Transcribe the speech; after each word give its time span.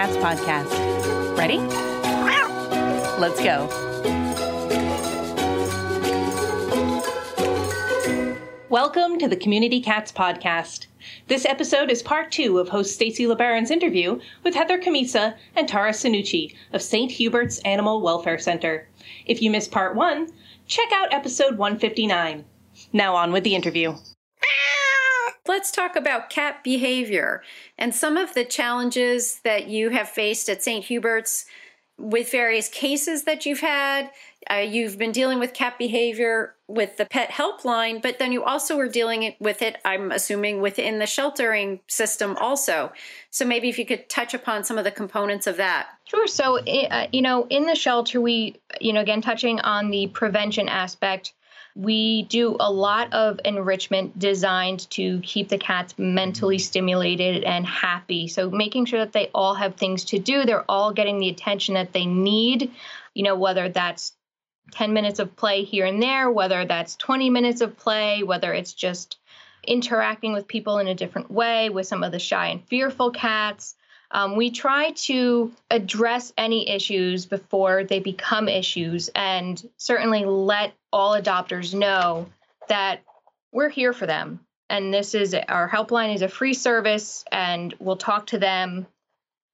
Cats 0.00 0.16
podcast. 0.16 1.36
Ready? 1.36 1.58
Let's 3.20 3.38
go. 3.38 3.68
Welcome 8.70 9.18
to 9.18 9.28
the 9.28 9.36
Community 9.36 9.82
Cats 9.82 10.10
podcast. 10.10 10.86
This 11.26 11.44
episode 11.44 11.90
is 11.90 12.02
part 12.02 12.32
two 12.32 12.58
of 12.58 12.70
host 12.70 12.94
Stacy 12.94 13.26
LeBaron's 13.26 13.70
interview 13.70 14.18
with 14.42 14.54
Heather 14.54 14.78
Cammisa 14.78 15.36
and 15.54 15.68
Tara 15.68 15.90
Sannucci 15.90 16.54
of 16.72 16.80
St. 16.80 17.12
Hubert's 17.12 17.58
Animal 17.58 18.00
Welfare 18.00 18.38
Center. 18.38 18.88
If 19.26 19.42
you 19.42 19.50
missed 19.50 19.70
part 19.70 19.94
one, 19.94 20.32
check 20.66 20.90
out 20.92 21.12
episode 21.12 21.58
159. 21.58 22.46
Now 22.94 23.14
on 23.14 23.32
with 23.32 23.44
the 23.44 23.54
interview. 23.54 23.96
Let's 25.46 25.70
talk 25.70 25.96
about 25.96 26.30
cat 26.30 26.62
behavior 26.62 27.42
and 27.78 27.94
some 27.94 28.16
of 28.16 28.34
the 28.34 28.44
challenges 28.44 29.40
that 29.44 29.68
you 29.68 29.90
have 29.90 30.08
faced 30.08 30.48
at 30.48 30.62
St. 30.62 30.84
Hubert's 30.84 31.46
with 32.00 32.30
various 32.30 32.68
cases 32.68 33.24
that 33.24 33.44
you've 33.44 33.60
had. 33.60 34.10
Uh, 34.50 34.56
you've 34.56 34.96
been 34.96 35.12
dealing 35.12 35.38
with 35.38 35.52
cat 35.52 35.76
behavior 35.78 36.54
with 36.66 36.96
the 36.96 37.04
pet 37.04 37.30
helpline, 37.30 38.00
but 38.00 38.18
then 38.18 38.32
you 38.32 38.42
also 38.42 38.76
were 38.76 38.88
dealing 38.88 39.34
with 39.38 39.60
it, 39.60 39.76
I'm 39.84 40.10
assuming, 40.10 40.62
within 40.62 40.98
the 40.98 41.06
sheltering 41.06 41.80
system 41.88 42.36
also. 42.38 42.90
So 43.30 43.44
maybe 43.44 43.68
if 43.68 43.78
you 43.78 43.84
could 43.84 44.08
touch 44.08 44.32
upon 44.32 44.64
some 44.64 44.78
of 44.78 44.84
the 44.84 44.90
components 44.90 45.46
of 45.46 45.58
that. 45.58 45.88
Sure. 46.04 46.26
So, 46.26 46.58
uh, 46.58 47.08
you 47.12 47.20
know, 47.20 47.46
in 47.50 47.66
the 47.66 47.74
shelter, 47.74 48.20
we, 48.20 48.56
you 48.80 48.94
know, 48.94 49.00
again, 49.00 49.20
touching 49.20 49.60
on 49.60 49.90
the 49.90 50.06
prevention 50.08 50.68
aspect, 50.68 51.34
we 51.76 52.24
do 52.24 52.56
a 52.58 52.70
lot 52.70 53.12
of 53.12 53.40
enrichment 53.44 54.18
designed 54.18 54.90
to 54.90 55.20
keep 55.20 55.48
the 55.48 55.58
cats 55.58 55.94
mentally 55.98 56.56
mm-hmm. 56.56 56.62
stimulated 56.62 57.44
and 57.44 57.66
happy. 57.66 58.28
So, 58.28 58.50
making 58.50 58.86
sure 58.86 59.00
that 59.00 59.12
they 59.12 59.30
all 59.34 59.54
have 59.54 59.76
things 59.76 60.04
to 60.06 60.18
do, 60.18 60.44
they're 60.44 60.68
all 60.70 60.92
getting 60.92 61.20
the 61.20 61.28
attention 61.28 61.74
that 61.74 61.92
they 61.92 62.06
need, 62.06 62.70
you 63.14 63.22
know, 63.22 63.36
whether 63.36 63.68
that's 63.68 64.12
10 64.72 64.92
minutes 64.92 65.18
of 65.18 65.36
play 65.36 65.64
here 65.64 65.86
and 65.86 66.02
there, 66.02 66.30
whether 66.30 66.64
that's 66.64 66.96
20 66.96 67.30
minutes 67.30 67.60
of 67.60 67.76
play, 67.76 68.22
whether 68.22 68.52
it's 68.52 68.72
just 68.72 69.18
interacting 69.66 70.32
with 70.32 70.48
people 70.48 70.78
in 70.78 70.88
a 70.88 70.94
different 70.94 71.30
way 71.30 71.68
with 71.70 71.86
some 71.86 72.02
of 72.02 72.12
the 72.12 72.18
shy 72.18 72.48
and 72.48 72.66
fearful 72.68 73.10
cats. 73.10 73.74
Um, 74.12 74.36
we 74.36 74.50
try 74.50 74.90
to 74.92 75.52
address 75.70 76.32
any 76.36 76.68
issues 76.68 77.26
before 77.26 77.84
they 77.84 78.00
become 78.00 78.48
issues 78.48 79.08
and 79.14 79.62
certainly 79.76 80.24
let 80.24 80.72
all 80.92 81.20
adopters 81.20 81.74
know 81.74 82.28
that 82.68 83.00
we're 83.52 83.68
here 83.68 83.92
for 83.92 84.06
them. 84.06 84.40
And 84.68 84.92
this 84.94 85.14
is 85.14 85.34
our 85.34 85.68
helpline 85.68 86.14
is 86.14 86.22
a 86.22 86.28
free 86.28 86.54
service, 86.54 87.24
and 87.32 87.74
we'll 87.80 87.96
talk 87.96 88.28
to 88.28 88.38
them 88.38 88.86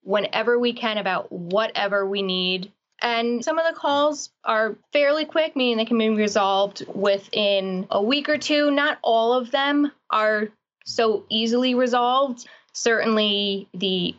whenever 0.03 0.59
we 0.59 0.75
can 0.75 0.99
about 0.99 1.33
whatever 1.33 2.07
we 2.07 2.23
need. 2.23 2.71
And 3.01 3.45
some 3.45 3.59
of 3.59 3.67
the 3.67 3.79
calls 3.79 4.31
are 4.45 4.77
fairly 4.93 5.25
quick, 5.25 5.57
meaning 5.57 5.79
they 5.79 5.85
can 5.87 5.99
be 5.99 6.11
resolved 6.11 6.85
within 6.95 7.87
a 7.91 8.03
week 8.03 8.29
or 8.29 8.39
two. 8.39 8.71
Not 8.71 8.99
all 9.03 9.33
of 9.33 9.51
them 9.51 9.91
are 10.11 10.49
so 10.85 11.25
easily 11.31 11.75
resolved. 11.75 12.47
Certainly, 12.73 13.69
the 13.73 14.15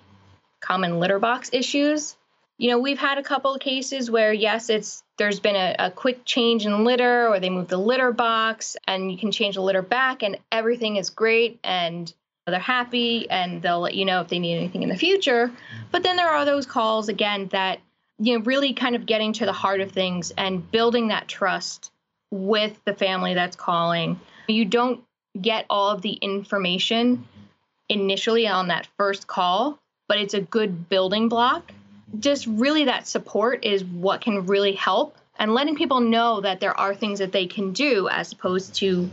common 0.67 0.99
litter 0.99 1.19
box 1.19 1.49
issues. 1.53 2.17
You 2.57 2.71
know, 2.71 2.79
we've 2.79 2.99
had 2.99 3.17
a 3.17 3.23
couple 3.23 3.53
of 3.53 3.61
cases 3.61 4.11
where, 4.11 4.33
yes, 4.33 4.69
it's 4.69 5.03
there's 5.17 5.39
been 5.39 5.55
a, 5.55 5.75
a 5.79 5.91
quick 5.91 6.25
change 6.25 6.65
in 6.65 6.83
litter 6.83 7.27
or 7.27 7.39
they 7.39 7.49
move 7.49 7.67
the 7.67 7.77
litter 7.77 8.11
box 8.11 8.75
and 8.87 9.11
you 9.11 9.17
can 9.17 9.31
change 9.31 9.55
the 9.55 9.61
litter 9.61 9.81
back 9.81 10.23
and 10.23 10.37
everything 10.51 10.97
is 10.97 11.09
great 11.09 11.59
and 11.63 12.13
they're 12.45 12.59
happy 12.59 13.29
and 13.29 13.61
they'll 13.61 13.79
let 13.79 13.93
you 13.93 14.05
know 14.05 14.21
if 14.21 14.27
they 14.27 14.39
need 14.39 14.57
anything 14.57 14.83
in 14.83 14.89
the 14.89 14.97
future. 14.97 15.51
But 15.91 16.03
then 16.03 16.15
there 16.15 16.29
are 16.29 16.45
those 16.45 16.65
calls 16.65 17.09
again 17.09 17.47
that, 17.51 17.79
you 18.19 18.37
know, 18.37 18.43
really 18.43 18.73
kind 18.73 18.95
of 18.95 19.05
getting 19.05 19.33
to 19.33 19.45
the 19.45 19.53
heart 19.53 19.81
of 19.81 19.91
things 19.91 20.31
and 20.37 20.69
building 20.71 21.09
that 21.09 21.27
trust 21.27 21.91
with 22.31 22.79
the 22.85 22.93
family 22.93 23.35
that's 23.35 23.55
calling. 23.55 24.19
You 24.47 24.65
don't 24.65 25.03
get 25.39 25.65
all 25.69 25.89
of 25.89 26.01
the 26.01 26.13
information 26.13 27.25
initially 27.89 28.47
on 28.47 28.69
that 28.69 28.87
first 28.97 29.27
call 29.27 29.79
but 30.07 30.19
it's 30.19 30.33
a 30.33 30.41
good 30.41 30.89
building 30.89 31.29
block. 31.29 31.71
Just 32.19 32.47
really 32.47 32.85
that 32.85 33.07
support 33.07 33.65
is 33.65 33.83
what 33.83 34.21
can 34.21 34.45
really 34.45 34.73
help 34.73 35.17
and 35.39 35.53
letting 35.53 35.75
people 35.75 35.99
know 35.99 36.41
that 36.41 36.59
there 36.59 36.77
are 36.79 36.95
things 36.95 37.19
that 37.19 37.31
they 37.31 37.45
can 37.45 37.73
do 37.73 38.07
as 38.09 38.31
opposed 38.31 38.75
to 38.75 39.09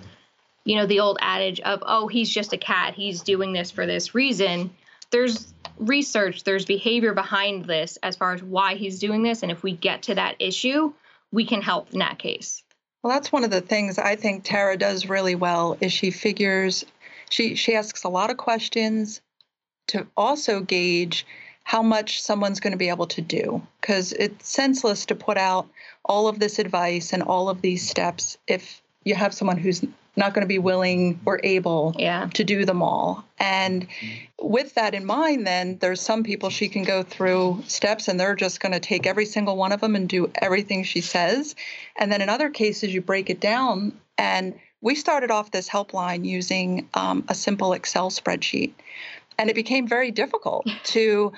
you 0.64 0.76
know 0.76 0.86
the 0.86 1.00
old 1.00 1.18
adage 1.20 1.60
of 1.60 1.82
oh 1.86 2.08
he's 2.08 2.30
just 2.30 2.52
a 2.52 2.58
cat 2.58 2.94
he's 2.94 3.22
doing 3.22 3.52
this 3.52 3.70
for 3.70 3.86
this 3.86 4.14
reason 4.14 4.70
there's 5.10 5.52
research 5.78 6.44
there's 6.44 6.64
behavior 6.64 7.12
behind 7.12 7.64
this 7.66 7.98
as 8.02 8.16
far 8.16 8.32
as 8.32 8.42
why 8.42 8.74
he's 8.74 8.98
doing 8.98 9.22
this 9.22 9.42
and 9.42 9.52
if 9.52 9.62
we 9.62 9.72
get 9.72 10.02
to 10.02 10.14
that 10.14 10.36
issue 10.38 10.92
we 11.32 11.44
can 11.44 11.60
help 11.60 11.92
in 11.92 11.98
that 11.98 12.18
case 12.18 12.62
well 13.02 13.12
that's 13.12 13.30
one 13.30 13.44
of 13.44 13.50
the 13.50 13.60
things 13.60 13.98
i 13.98 14.16
think 14.16 14.42
tara 14.44 14.76
does 14.76 15.08
really 15.08 15.34
well 15.34 15.76
is 15.80 15.92
she 15.92 16.10
figures 16.10 16.84
she 17.28 17.54
she 17.54 17.74
asks 17.74 18.04
a 18.04 18.08
lot 18.08 18.30
of 18.30 18.36
questions 18.36 19.20
to 19.88 20.06
also 20.16 20.60
gauge 20.60 21.26
how 21.64 21.82
much 21.82 22.20
someone's 22.22 22.60
going 22.60 22.72
to 22.72 22.78
be 22.78 22.90
able 22.90 23.06
to 23.06 23.22
do 23.22 23.62
because 23.80 24.12
it's 24.12 24.48
senseless 24.48 25.06
to 25.06 25.14
put 25.14 25.38
out 25.38 25.66
all 26.04 26.28
of 26.28 26.38
this 26.38 26.58
advice 26.58 27.12
and 27.12 27.22
all 27.22 27.48
of 27.48 27.62
these 27.62 27.88
steps 27.88 28.36
if 28.46 28.82
you 29.04 29.14
have 29.14 29.32
someone 29.32 29.56
who's 29.56 29.82
not 30.16 30.32
going 30.32 30.42
to 30.42 30.48
be 30.48 30.58
willing 30.58 31.20
or 31.26 31.40
able 31.42 31.94
yeah. 31.98 32.28
to 32.34 32.44
do 32.44 32.64
them 32.64 32.82
all. 32.82 33.24
And 33.38 33.86
with 34.40 34.74
that 34.74 34.94
in 34.94 35.04
mind, 35.04 35.46
then 35.46 35.78
there's 35.78 36.00
some 36.00 36.22
people 36.22 36.50
she 36.50 36.68
can 36.68 36.84
go 36.84 37.02
through 37.02 37.64
steps 37.66 38.06
and 38.06 38.18
they're 38.20 38.36
just 38.36 38.60
going 38.60 38.72
to 38.72 38.80
take 38.80 39.06
every 39.06 39.26
single 39.26 39.56
one 39.56 39.72
of 39.72 39.80
them 39.80 39.96
and 39.96 40.08
do 40.08 40.30
everything 40.36 40.84
she 40.84 41.00
says. 41.00 41.56
And 41.96 42.12
then 42.12 42.22
in 42.22 42.28
other 42.28 42.50
cases, 42.50 42.94
you 42.94 43.00
break 43.00 43.28
it 43.28 43.40
down. 43.40 43.98
And 44.16 44.54
we 44.80 44.94
started 44.94 45.30
off 45.30 45.50
this 45.50 45.68
helpline 45.68 46.24
using 46.24 46.88
um, 46.94 47.24
a 47.28 47.34
simple 47.34 47.72
Excel 47.72 48.10
spreadsheet 48.10 48.72
and 49.38 49.50
it 49.50 49.54
became 49.54 49.86
very 49.86 50.10
difficult 50.10 50.66
to 50.84 51.32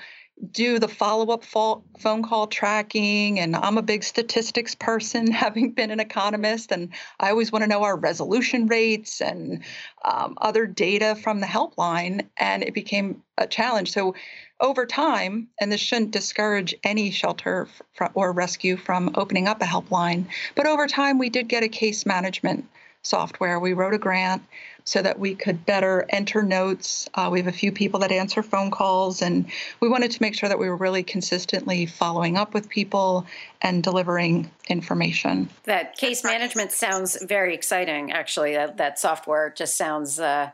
do 0.51 0.77
the 0.77 0.87
follow-up 0.87 1.43
phone 1.43 2.21
call 2.21 2.45
tracking 2.45 3.39
and 3.39 3.55
i'm 3.55 3.79
a 3.79 3.81
big 3.81 4.03
statistics 4.03 4.75
person 4.75 5.31
having 5.31 5.71
been 5.71 5.89
an 5.89 5.99
economist 5.99 6.71
and 6.71 6.89
i 7.19 7.31
always 7.31 7.51
want 7.51 7.63
to 7.63 7.67
know 7.67 7.83
our 7.83 7.97
resolution 7.97 8.67
rates 8.67 9.19
and 9.19 9.63
um, 10.05 10.35
other 10.39 10.65
data 10.65 11.15
from 11.15 11.39
the 11.39 11.47
helpline 11.47 12.27
and 12.37 12.63
it 12.63 12.73
became 12.73 13.23
a 13.37 13.47
challenge. 13.47 13.91
So 13.91 14.15
over 14.59 14.85
time 14.85 15.49
and 15.59 15.71
this 15.71 15.81
shouldn't 15.81 16.11
discourage 16.11 16.73
any 16.83 17.11
shelter 17.11 17.67
or 18.13 18.31
rescue 18.31 18.75
from 18.77 19.11
opening 19.13 19.47
up 19.47 19.61
a 19.61 19.65
helpline 19.65 20.25
but 20.55 20.65
over 20.65 20.87
time 20.87 21.19
we 21.19 21.29
did 21.29 21.47
get 21.47 21.61
a 21.61 21.67
case 21.67 22.07
management 22.07 22.67
software 23.07 23.59
we 23.59 23.73
wrote 23.73 23.93
a 23.93 23.97
grant 23.97 24.43
so 24.83 25.01
that 25.01 25.19
we 25.19 25.35
could 25.35 25.65
better 25.65 26.05
enter 26.09 26.41
notes. 26.41 27.09
Uh, 27.13 27.27
we 27.29 27.39
have 27.39 27.47
a 27.47 27.57
few 27.57 27.73
people 27.73 27.99
that 27.99 28.11
answer 28.11 28.41
phone 28.41 28.71
calls, 28.71 29.21
and 29.21 29.45
we 29.81 29.89
wanted 29.89 30.09
to 30.11 30.21
make 30.21 30.33
sure 30.33 30.47
that 30.47 30.57
we 30.57 30.69
were 30.69 30.77
really 30.77 31.03
consistently 31.03 31.85
following 31.85 32.37
up 32.37 32.53
with 32.53 32.69
people 32.69 33.25
and 33.61 33.83
delivering 33.83 34.49
information. 34.69 35.49
That 35.65 35.97
case 35.97 36.23
management 36.23 36.71
sounds 36.71 37.21
very 37.21 37.53
exciting, 37.53 38.13
actually. 38.13 38.53
That, 38.53 38.77
that 38.77 38.97
software 38.97 39.53
just 39.55 39.75
sounds. 39.75 40.19
Uh, 40.19 40.51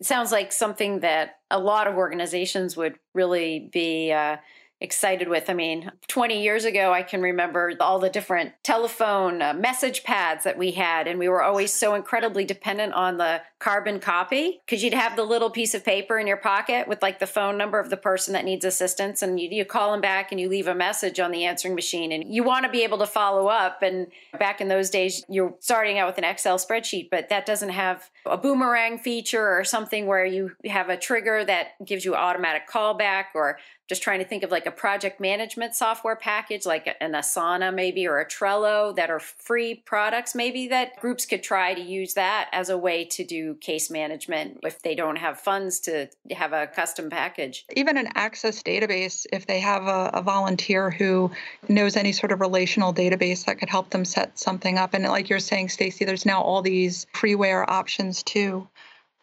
sounds 0.00 0.32
like 0.32 0.52
something 0.52 1.00
that 1.00 1.40
a 1.50 1.58
lot 1.58 1.86
of 1.86 1.96
organizations 1.96 2.78
would 2.78 2.98
really 3.12 3.68
be 3.72 4.10
uh, 4.10 4.38
excited 4.82 5.28
with. 5.28 5.48
I 5.48 5.54
mean, 5.54 5.90
20 6.08 6.42
years 6.42 6.64
ago, 6.64 6.92
I 6.92 7.02
can 7.02 7.22
remember 7.22 7.72
all 7.80 8.00
the 8.00 8.10
different 8.10 8.52
telephone 8.64 9.40
uh, 9.40 9.54
message 9.54 10.02
pads 10.02 10.44
that 10.44 10.58
we 10.58 10.72
had, 10.72 11.06
and 11.06 11.18
we 11.18 11.28
were 11.28 11.42
always 11.42 11.72
so 11.72 11.94
incredibly 11.94 12.44
dependent 12.44 12.92
on 12.92 13.16
the 13.16 13.40
carbon 13.60 14.00
copy 14.00 14.60
because 14.66 14.82
you'd 14.82 14.92
have 14.92 15.14
the 15.14 15.22
little 15.22 15.50
piece 15.50 15.72
of 15.72 15.84
paper 15.84 16.18
in 16.18 16.26
your 16.26 16.36
pocket 16.36 16.88
with 16.88 17.00
like 17.00 17.20
the 17.20 17.26
phone 17.26 17.56
number 17.56 17.78
of 17.78 17.90
the 17.90 17.96
person 17.96 18.32
that 18.32 18.44
needs 18.44 18.64
assistance, 18.64 19.22
and 19.22 19.38
you, 19.38 19.48
you 19.50 19.64
call 19.64 19.92
them 19.92 20.00
back 20.00 20.32
and 20.32 20.40
you 20.40 20.48
leave 20.48 20.66
a 20.66 20.74
message 20.74 21.20
on 21.20 21.30
the 21.30 21.44
answering 21.44 21.76
machine, 21.76 22.10
and 22.10 22.34
you 22.34 22.42
want 22.42 22.66
to 22.66 22.70
be 22.70 22.82
able 22.82 22.98
to 22.98 23.06
follow 23.06 23.46
up. 23.46 23.82
And 23.82 24.08
back 24.38 24.60
in 24.60 24.66
those 24.66 24.90
days, 24.90 25.24
you're 25.28 25.54
starting 25.60 25.98
out 25.98 26.08
with 26.08 26.18
an 26.18 26.24
Excel 26.24 26.58
spreadsheet, 26.58 27.08
but 27.08 27.28
that 27.28 27.46
doesn't 27.46 27.70
have 27.70 28.10
a 28.26 28.36
boomerang 28.36 28.98
feature 28.98 29.56
or 29.56 29.62
something 29.62 30.06
where 30.06 30.26
you 30.26 30.50
have 30.66 30.88
a 30.88 30.96
trigger 30.96 31.44
that 31.44 31.68
gives 31.84 32.04
you 32.04 32.16
automatic 32.16 32.68
callback 32.68 33.26
or 33.34 33.58
just 33.92 34.02
trying 34.02 34.20
to 34.20 34.24
think 34.24 34.42
of 34.42 34.50
like 34.50 34.64
a 34.64 34.70
project 34.70 35.20
management 35.20 35.74
software 35.74 36.16
package 36.16 36.64
like 36.64 36.96
an 37.02 37.12
Asana 37.12 37.74
maybe 37.74 38.06
or 38.06 38.20
a 38.20 38.26
Trello 38.26 38.96
that 38.96 39.10
are 39.10 39.20
free 39.20 39.74
products 39.74 40.34
maybe 40.34 40.66
that 40.68 40.98
groups 40.98 41.26
could 41.26 41.42
try 41.42 41.74
to 41.74 41.80
use 41.82 42.14
that 42.14 42.48
as 42.52 42.70
a 42.70 42.78
way 42.78 43.04
to 43.04 43.22
do 43.22 43.52
case 43.56 43.90
management 43.90 44.60
if 44.62 44.80
they 44.80 44.94
don't 44.94 45.16
have 45.16 45.38
funds 45.38 45.78
to 45.80 46.08
have 46.30 46.54
a 46.54 46.68
custom 46.68 47.10
package. 47.10 47.66
Even 47.76 47.98
an 47.98 48.08
access 48.14 48.62
database 48.62 49.26
if 49.30 49.46
they 49.46 49.60
have 49.60 49.86
a, 49.86 50.10
a 50.14 50.22
volunteer 50.22 50.90
who 50.90 51.30
knows 51.68 51.94
any 51.94 52.12
sort 52.12 52.32
of 52.32 52.40
relational 52.40 52.94
database 52.94 53.44
that 53.44 53.58
could 53.58 53.68
help 53.68 53.90
them 53.90 54.06
set 54.06 54.38
something 54.38 54.78
up 54.78 54.94
and 54.94 55.04
like 55.04 55.28
you're 55.28 55.38
saying 55.38 55.68
Stacy 55.68 56.06
there's 56.06 56.24
now 56.24 56.40
all 56.40 56.62
these 56.62 57.06
freeware 57.12 57.66
options 57.68 58.22
too 58.22 58.66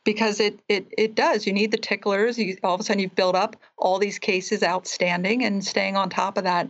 because 0.10 0.40
it 0.40 0.60
it 0.68 0.92
it 0.98 1.14
does. 1.14 1.46
You 1.46 1.54
need 1.54 1.70
the 1.70 1.78
ticklers. 1.78 2.40
You, 2.40 2.58
all 2.64 2.74
of 2.74 2.82
a 2.82 2.84
sudden, 2.84 3.00
you've 3.00 3.14
built 3.14 3.36
up 3.36 3.56
all 3.78 4.00
these 4.00 4.18
cases 4.18 4.64
outstanding, 4.64 5.46
and 5.46 5.64
staying 5.64 5.96
on 5.96 6.10
top 6.10 6.36
of 6.36 6.46
that 6.46 6.68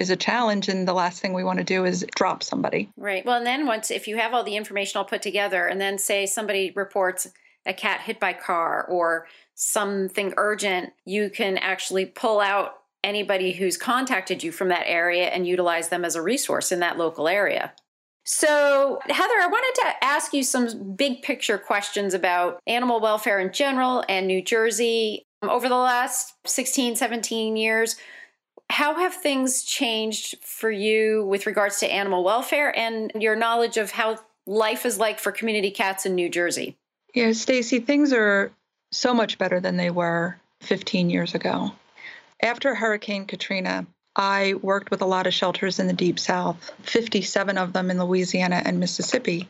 is 0.00 0.10
a 0.10 0.16
challenge. 0.16 0.68
And 0.68 0.88
the 0.88 0.92
last 0.92 1.22
thing 1.22 1.32
we 1.32 1.44
want 1.44 1.58
to 1.58 1.64
do 1.64 1.84
is 1.84 2.04
drop 2.16 2.42
somebody. 2.42 2.90
Right. 2.96 3.24
Well, 3.24 3.36
and 3.36 3.46
then 3.46 3.64
once 3.64 3.92
if 3.92 4.08
you 4.08 4.16
have 4.16 4.34
all 4.34 4.42
the 4.42 4.56
information 4.56 4.98
all 4.98 5.04
put 5.04 5.22
together, 5.22 5.68
and 5.68 5.80
then 5.80 5.98
say 5.98 6.26
somebody 6.26 6.72
reports 6.74 7.28
a 7.64 7.72
cat 7.72 8.00
hit 8.00 8.18
by 8.18 8.32
car 8.32 8.84
or 8.88 9.28
something 9.54 10.34
urgent, 10.36 10.92
you 11.04 11.30
can 11.30 11.58
actually 11.58 12.06
pull 12.06 12.40
out 12.40 12.74
anybody 13.04 13.52
who's 13.52 13.76
contacted 13.76 14.42
you 14.42 14.50
from 14.50 14.66
that 14.66 14.86
area 14.86 15.28
and 15.28 15.46
utilize 15.46 15.90
them 15.90 16.04
as 16.04 16.16
a 16.16 16.22
resource 16.22 16.72
in 16.72 16.80
that 16.80 16.98
local 16.98 17.28
area. 17.28 17.72
So, 18.24 19.00
Heather, 19.08 19.34
I 19.40 19.48
wanted 19.50 19.80
to 19.82 20.04
ask 20.04 20.32
you 20.32 20.42
some 20.42 20.94
big 20.94 21.22
picture 21.22 21.58
questions 21.58 22.14
about 22.14 22.60
animal 22.66 23.00
welfare 23.00 23.40
in 23.40 23.52
general 23.52 24.04
and 24.08 24.26
New 24.26 24.42
Jersey. 24.42 25.24
Over 25.42 25.68
the 25.68 25.76
last 25.76 26.34
16, 26.46 26.96
17 26.96 27.56
years, 27.56 27.96
how 28.68 28.94
have 28.94 29.14
things 29.14 29.62
changed 29.62 30.36
for 30.44 30.70
you 30.70 31.24
with 31.24 31.46
regards 31.46 31.80
to 31.80 31.90
animal 31.90 32.22
welfare 32.22 32.76
and 32.76 33.10
your 33.14 33.34
knowledge 33.34 33.78
of 33.78 33.90
how 33.90 34.18
life 34.46 34.84
is 34.84 34.98
like 34.98 35.18
for 35.18 35.32
community 35.32 35.70
cats 35.70 36.04
in 36.04 36.14
New 36.14 36.28
Jersey? 36.28 36.76
Yeah, 37.14 37.32
Stacy, 37.32 37.80
things 37.80 38.12
are 38.12 38.52
so 38.92 39.14
much 39.14 39.38
better 39.38 39.60
than 39.60 39.76
they 39.76 39.90
were 39.90 40.38
15 40.60 41.10
years 41.10 41.34
ago. 41.34 41.72
After 42.42 42.74
Hurricane 42.74 43.26
Katrina, 43.26 43.86
I 44.20 44.52
worked 44.60 44.90
with 44.90 45.00
a 45.00 45.06
lot 45.06 45.26
of 45.26 45.32
shelters 45.32 45.78
in 45.78 45.86
the 45.86 45.94
Deep 45.94 46.18
South, 46.18 46.72
57 46.82 47.56
of 47.56 47.72
them 47.72 47.90
in 47.90 47.98
Louisiana 47.98 48.60
and 48.62 48.78
Mississippi, 48.78 49.48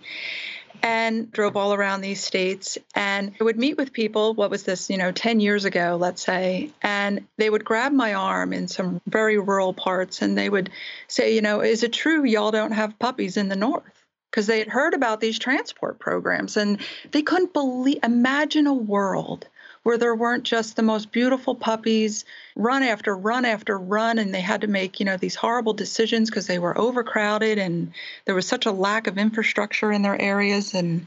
and 0.80 1.28
drove 1.32 1.56
all 1.56 1.74
around 1.74 2.02
these 2.02 2.22
states. 2.22 2.78
And 2.94 3.32
I 3.40 3.42
would 3.42 3.58
meet 3.58 3.76
with 3.76 3.92
people, 3.92 4.32
what 4.32 4.48
was 4.48 4.62
this, 4.62 4.88
you 4.88 4.96
know, 4.96 5.10
10 5.10 5.40
years 5.40 5.64
ago, 5.64 5.98
let's 6.00 6.24
say, 6.24 6.70
and 6.82 7.26
they 7.36 7.50
would 7.50 7.64
grab 7.64 7.90
my 7.90 8.14
arm 8.14 8.52
in 8.52 8.68
some 8.68 9.00
very 9.08 9.38
rural 9.38 9.74
parts 9.74 10.22
and 10.22 10.38
they 10.38 10.48
would 10.48 10.70
say, 11.08 11.34
you 11.34 11.42
know, 11.42 11.62
is 11.62 11.82
it 11.82 11.92
true 11.92 12.24
y'all 12.24 12.52
don't 12.52 12.70
have 12.70 12.96
puppies 13.00 13.36
in 13.36 13.48
the 13.48 13.56
North? 13.56 13.82
Because 14.30 14.46
they 14.46 14.60
had 14.60 14.68
heard 14.68 14.94
about 14.94 15.20
these 15.20 15.40
transport 15.40 15.98
programs 15.98 16.56
and 16.56 16.78
they 17.10 17.22
couldn't 17.22 17.52
believe, 17.52 17.98
imagine 18.04 18.68
a 18.68 18.72
world 18.72 19.48
where 19.82 19.98
there 19.98 20.14
weren't 20.14 20.44
just 20.44 20.76
the 20.76 20.82
most 20.82 21.10
beautiful 21.10 21.54
puppies 21.54 22.24
run 22.54 22.82
after 22.82 23.16
run 23.16 23.44
after 23.44 23.78
run 23.78 24.18
and 24.18 24.34
they 24.34 24.40
had 24.40 24.60
to 24.60 24.66
make 24.66 25.00
you 25.00 25.06
know 25.06 25.16
these 25.16 25.34
horrible 25.34 25.72
decisions 25.72 26.28
because 26.28 26.46
they 26.46 26.58
were 26.58 26.76
overcrowded 26.78 27.58
and 27.58 27.92
there 28.26 28.34
was 28.34 28.46
such 28.46 28.66
a 28.66 28.72
lack 28.72 29.06
of 29.06 29.18
infrastructure 29.18 29.90
in 29.90 30.02
their 30.02 30.20
areas. 30.20 30.74
And 30.74 31.06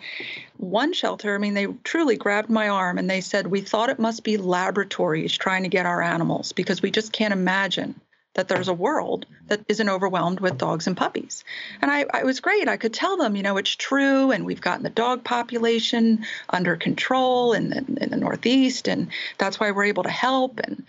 one 0.57 0.93
shelter 0.93 1.35
i 1.35 1.37
mean 1.37 1.53
they 1.53 1.67
truly 1.83 2.15
grabbed 2.15 2.49
my 2.49 2.69
arm 2.69 2.97
and 2.97 3.09
they 3.09 3.21
said 3.21 3.47
we 3.47 3.61
thought 3.61 3.89
it 3.89 3.99
must 3.99 4.23
be 4.23 4.37
laboratories 4.37 5.35
trying 5.37 5.63
to 5.63 5.69
get 5.69 5.85
our 5.85 6.01
animals 6.01 6.51
because 6.51 6.81
we 6.81 6.91
just 6.91 7.11
can't 7.11 7.33
imagine 7.33 7.99
that 8.33 8.47
there's 8.47 8.67
a 8.67 8.73
world 8.73 9.25
that 9.47 9.63
isn't 9.67 9.89
overwhelmed 9.89 10.39
with 10.39 10.57
dogs 10.57 10.87
and 10.87 10.97
puppies. 10.97 11.43
And 11.81 11.91
I, 11.91 12.05
I, 12.11 12.23
was 12.23 12.39
great. 12.39 12.67
I 12.67 12.77
could 12.77 12.93
tell 12.93 13.17
them, 13.17 13.35
you 13.35 13.43
know, 13.43 13.57
it's 13.57 13.75
true, 13.75 14.31
and 14.31 14.45
we've 14.45 14.61
gotten 14.61 14.83
the 14.83 14.89
dog 14.89 15.23
population 15.23 16.25
under 16.49 16.75
control 16.75 17.53
in 17.53 17.69
the, 17.69 17.77
in 17.77 18.09
the 18.09 18.17
Northeast, 18.17 18.87
and 18.87 19.09
that's 19.37 19.59
why 19.59 19.71
we're 19.71 19.85
able 19.85 20.03
to 20.03 20.09
help. 20.09 20.59
And 20.59 20.85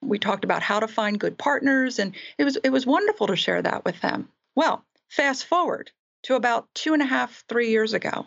we 0.00 0.18
talked 0.18 0.44
about 0.44 0.62
how 0.62 0.80
to 0.80 0.88
find 0.88 1.20
good 1.20 1.38
partners, 1.38 1.98
and 1.98 2.14
it 2.36 2.44
was 2.44 2.56
it 2.56 2.70
was 2.70 2.86
wonderful 2.86 3.28
to 3.28 3.36
share 3.36 3.62
that 3.62 3.84
with 3.84 4.00
them. 4.00 4.28
Well, 4.54 4.84
fast 5.08 5.46
forward 5.46 5.90
to 6.24 6.34
about 6.34 6.68
two 6.74 6.94
and 6.94 7.02
a 7.02 7.06
half, 7.06 7.44
three 7.48 7.70
years 7.70 7.94
ago, 7.94 8.26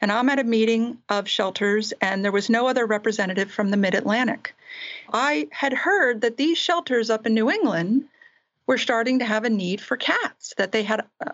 and 0.00 0.12
I'm 0.12 0.28
at 0.28 0.38
a 0.38 0.44
meeting 0.44 0.98
of 1.08 1.28
shelters, 1.28 1.92
and 2.00 2.24
there 2.24 2.32
was 2.32 2.50
no 2.50 2.66
other 2.66 2.86
representative 2.86 3.50
from 3.50 3.70
the 3.70 3.76
Mid 3.76 3.94
Atlantic. 3.94 4.54
I 5.12 5.48
had 5.50 5.72
heard 5.72 6.20
that 6.20 6.36
these 6.36 6.58
shelters 6.58 7.10
up 7.10 7.26
in 7.26 7.34
New 7.34 7.50
England 7.50 8.08
were 8.66 8.78
starting 8.78 9.18
to 9.18 9.24
have 9.24 9.44
a 9.44 9.50
need 9.50 9.80
for 9.80 9.96
cats, 9.96 10.54
that 10.56 10.72
they 10.72 10.82
had 10.82 11.04
a, 11.20 11.32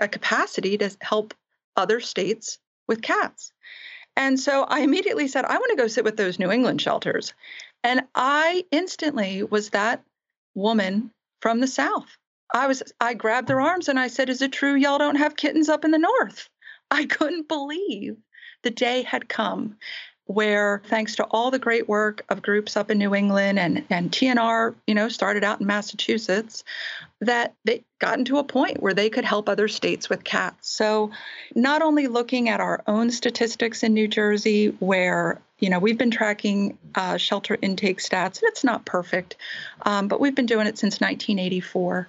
a 0.00 0.08
capacity 0.08 0.78
to 0.78 0.90
help 1.00 1.34
other 1.76 2.00
states 2.00 2.58
with 2.86 3.02
cats. 3.02 3.52
And 4.16 4.38
so 4.38 4.64
I 4.64 4.80
immediately 4.80 5.28
said, 5.28 5.44
I 5.44 5.58
want 5.58 5.70
to 5.70 5.76
go 5.76 5.86
sit 5.86 6.04
with 6.04 6.16
those 6.16 6.38
New 6.38 6.50
England 6.50 6.80
shelters. 6.80 7.34
And 7.84 8.02
I 8.14 8.64
instantly 8.70 9.42
was 9.44 9.70
that 9.70 10.02
woman 10.54 11.12
from 11.40 11.60
the 11.60 11.66
South. 11.66 12.16
I 12.52 12.66
was 12.66 12.82
I 13.00 13.14
grabbed 13.14 13.48
their 13.48 13.60
arms 13.60 13.88
and 13.88 13.98
I 13.98 14.08
said, 14.08 14.28
Is 14.28 14.42
it 14.42 14.52
true 14.52 14.74
y'all 14.74 14.98
don't 14.98 15.16
have 15.16 15.36
kittens 15.36 15.68
up 15.68 15.84
in 15.84 15.90
the 15.90 15.98
north? 15.98 16.48
I 16.90 17.04
couldn't 17.04 17.46
believe 17.46 18.16
the 18.62 18.70
day 18.70 19.02
had 19.02 19.28
come 19.28 19.76
where 20.28 20.82
thanks 20.88 21.16
to 21.16 21.24
all 21.24 21.50
the 21.50 21.58
great 21.58 21.88
work 21.88 22.22
of 22.28 22.42
groups 22.42 22.76
up 22.76 22.90
in 22.90 22.98
New 22.98 23.14
England 23.14 23.58
and, 23.58 23.82
and 23.88 24.12
TNR, 24.12 24.74
you 24.86 24.94
know, 24.94 25.08
started 25.08 25.42
out 25.42 25.58
in 25.58 25.66
Massachusetts, 25.66 26.64
that 27.22 27.54
they 27.64 27.82
gotten 27.98 28.26
to 28.26 28.36
a 28.36 28.44
point 28.44 28.82
where 28.82 28.92
they 28.92 29.08
could 29.08 29.24
help 29.24 29.48
other 29.48 29.68
states 29.68 30.10
with 30.10 30.24
cats. 30.24 30.68
So 30.68 31.10
not 31.54 31.80
only 31.80 32.08
looking 32.08 32.50
at 32.50 32.60
our 32.60 32.82
own 32.86 33.10
statistics 33.10 33.82
in 33.82 33.94
New 33.94 34.06
Jersey, 34.06 34.68
where 34.80 35.40
you 35.60 35.70
know 35.70 35.78
we've 35.78 35.98
been 35.98 36.10
tracking 36.10 36.76
uh, 36.94 37.16
shelter 37.16 37.56
intake 37.62 38.00
stats, 38.00 38.42
and 38.42 38.48
it's 38.50 38.62
not 38.62 38.84
perfect, 38.84 39.36
um, 39.86 40.08
but 40.08 40.20
we've 40.20 40.34
been 40.34 40.46
doing 40.46 40.66
it 40.66 40.76
since 40.76 41.00
1984. 41.00 42.06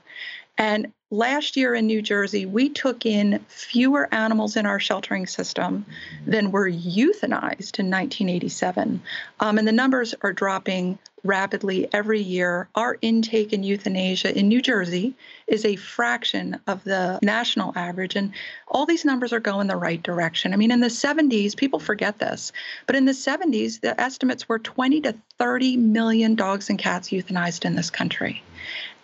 And 0.59 0.91
last 1.09 1.55
year 1.55 1.73
in 1.73 1.87
New 1.87 2.01
Jersey, 2.01 2.45
we 2.45 2.67
took 2.67 3.05
in 3.05 3.39
fewer 3.47 4.13
animals 4.13 4.57
in 4.57 4.65
our 4.65 4.79
sheltering 4.79 5.25
system 5.25 5.85
than 6.27 6.51
were 6.51 6.69
euthanized 6.69 7.79
in 7.79 7.89
1987. 7.89 9.01
Um, 9.39 9.57
and 9.57 9.65
the 9.65 9.71
numbers 9.71 10.13
are 10.21 10.33
dropping 10.33 10.99
rapidly 11.23 11.87
every 11.93 12.19
year. 12.19 12.67
Our 12.75 12.97
intake 13.01 13.53
in 13.53 13.63
euthanasia 13.63 14.37
in 14.37 14.49
New 14.49 14.61
Jersey 14.61 15.15
is 15.47 15.63
a 15.63 15.77
fraction 15.77 16.59
of 16.67 16.83
the 16.83 17.19
national 17.21 17.71
average. 17.77 18.17
And 18.17 18.33
all 18.67 18.85
these 18.85 19.05
numbers 19.05 19.31
are 19.31 19.39
going 19.39 19.67
the 19.67 19.77
right 19.77 20.03
direction. 20.03 20.53
I 20.53 20.57
mean, 20.57 20.71
in 20.71 20.81
the 20.81 20.87
70s, 20.87 21.55
people 21.55 21.79
forget 21.79 22.19
this, 22.19 22.51
but 22.85 22.97
in 22.97 23.05
the 23.05 23.13
70s, 23.13 23.79
the 23.79 23.99
estimates 23.99 24.49
were 24.49 24.59
20 24.59 25.01
to 25.01 25.15
30 25.37 25.77
million 25.77 26.35
dogs 26.35 26.69
and 26.69 26.77
cats 26.77 27.09
euthanized 27.09 27.63
in 27.63 27.75
this 27.75 27.89
country. 27.89 28.43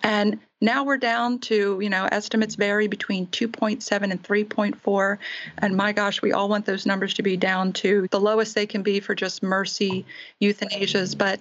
And 0.05 0.39
now 0.61 0.83
we're 0.83 0.97
down 0.97 1.39
to, 1.39 1.79
you 1.81 1.89
know, 1.89 2.07
estimates 2.11 2.53
vary 2.53 2.85
between 2.85 3.25
2.7 3.25 4.11
and 4.11 4.21
3.4. 4.21 5.17
And 5.57 5.75
my 5.75 5.93
gosh, 5.93 6.21
we 6.21 6.31
all 6.31 6.47
want 6.47 6.67
those 6.67 6.85
numbers 6.85 7.15
to 7.15 7.23
be 7.23 7.37
down 7.37 7.73
to 7.73 8.07
the 8.11 8.19
lowest 8.19 8.53
they 8.53 8.67
can 8.67 8.83
be 8.83 8.99
for 8.99 9.15
just 9.15 9.41
mercy 9.41 10.05
euthanasias. 10.39 11.17
But 11.17 11.39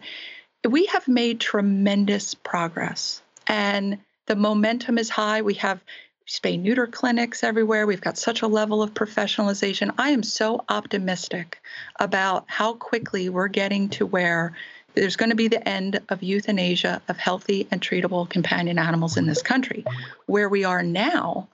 we 0.66 0.86
have 0.86 1.06
made 1.06 1.40
tremendous 1.40 2.32
progress. 2.32 3.20
And 3.46 3.98
the 4.24 4.36
momentum 4.36 4.96
is 4.96 5.10
high. 5.10 5.42
We 5.42 5.54
have 5.54 5.84
spay 6.26 6.58
neuter 6.58 6.86
clinics 6.86 7.44
everywhere. 7.44 7.86
We've 7.86 8.00
got 8.00 8.16
such 8.16 8.40
a 8.40 8.46
level 8.46 8.82
of 8.82 8.94
professionalization. 8.94 9.92
I 9.98 10.08
am 10.08 10.22
so 10.22 10.64
optimistic 10.70 11.60
about 12.00 12.46
how 12.46 12.72
quickly 12.72 13.28
we're 13.28 13.48
getting 13.48 13.90
to 13.90 14.06
where 14.06 14.56
there's 14.94 15.16
going 15.16 15.30
to 15.30 15.36
be 15.36 15.48
the 15.48 15.66
end 15.68 16.00
of 16.08 16.22
euthanasia 16.22 17.02
of 17.08 17.16
healthy 17.16 17.66
and 17.70 17.80
treatable 17.80 18.28
companion 18.28 18.78
animals 18.78 19.16
in 19.16 19.26
this 19.26 19.42
country. 19.42 19.84
Where 20.26 20.48
we 20.48 20.64
are 20.64 20.82
now 20.82 21.48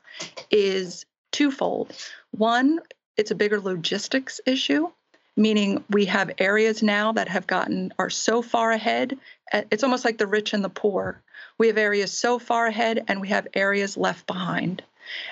is 0.51 1.07
twofold. 1.33 1.93
One, 2.33 2.81
it's 3.17 3.31
a 3.31 3.35
bigger 3.35 3.61
logistics 3.61 4.41
issue, 4.47 4.89
meaning 5.37 5.85
we 5.91 6.07
have 6.07 6.31
areas 6.39 6.83
now 6.83 7.13
that 7.13 7.29
have 7.29 7.47
gotten 7.47 7.93
are 7.99 8.11
so 8.11 8.43
far 8.43 8.73
ahead. 8.73 9.19
It's 9.53 9.85
almost 9.85 10.05
like 10.05 10.19
the 10.19 10.27
rich 10.27 10.53
and 10.53 10.65
the 10.65 10.69
poor. 10.69 11.23
We 11.59 11.67
have 11.69 11.79
areas 11.79 12.17
so 12.17 12.39
far 12.39 12.67
ahead 12.67 13.05
and 13.09 13.21
we 13.21 13.29
have 13.29 13.49
areas 13.55 13.97
left 13.97 14.27
behind. 14.27 14.83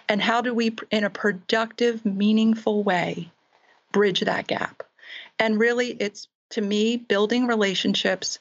And 0.09 0.21
how 0.21 0.41
do 0.41 0.53
we, 0.53 0.75
in 0.91 1.05
a 1.05 1.11
productive, 1.11 2.05
meaningful 2.05 2.83
way, 2.83 3.31
bridge 3.93 4.21
that 4.21 4.47
gap? 4.47 4.83
And 5.39 5.59
really, 5.59 5.91
it's 5.91 6.29
to 6.51 6.61
me, 6.61 6.97
building 6.97 7.47
relationships 7.47 8.39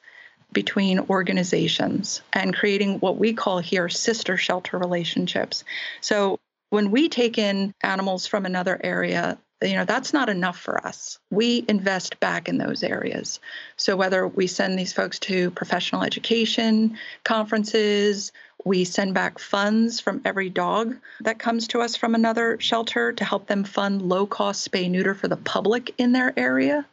between 0.54 1.00
organizations 1.10 2.22
and 2.34 2.56
creating 2.56 3.00
what 3.00 3.18
we 3.18 3.34
call 3.34 3.60
here 3.60 3.90
sister 3.90 4.38
shelter 4.38 4.78
relationships. 4.78 5.64
So 6.02 6.40
when 6.70 6.92
we 6.92 7.10
take 7.10 7.38
in 7.38 7.74
animals 7.82 8.28
from 8.28 8.46
another 8.46 8.80
area, 8.82 9.38
you 9.62 9.74
know, 9.74 9.86
that's 9.86 10.14
not 10.14 10.30
enough 10.30 10.60
for 10.60 10.86
us. 10.86 11.20
We 11.32 11.66
invest 11.68 12.20
back 12.20 12.48
in 12.48 12.58
those 12.58 12.84
areas. 12.84 13.40
So 13.76 13.96
whether 13.96 14.28
we 14.28 14.48
send 14.48 14.78
these 14.78 14.94
folks 14.94 15.20
to 15.20 15.50
professional 15.52 16.04
education 16.04 16.98
conferences, 17.24 18.32
we 18.68 18.84
send 18.84 19.14
back 19.14 19.40
funds 19.40 20.00
from 20.00 20.22
every 20.26 20.50
dog 20.50 20.96
that 21.22 21.40
comes 21.40 21.68
to 21.70 21.82
us 21.82 21.96
from 21.96 22.16
another 22.16 22.58
shelter 22.60 23.14
to 23.14 23.24
help 23.24 23.48
them 23.48 23.64
fund 23.64 24.02
low 24.02 24.26
cost 24.28 24.70
spay 24.70 24.90
neuter 24.90 25.16
for 25.16 25.28
the 25.28 25.38
public 25.38 25.94
in 25.98 26.12
their 26.12 26.38
area. 26.38 26.86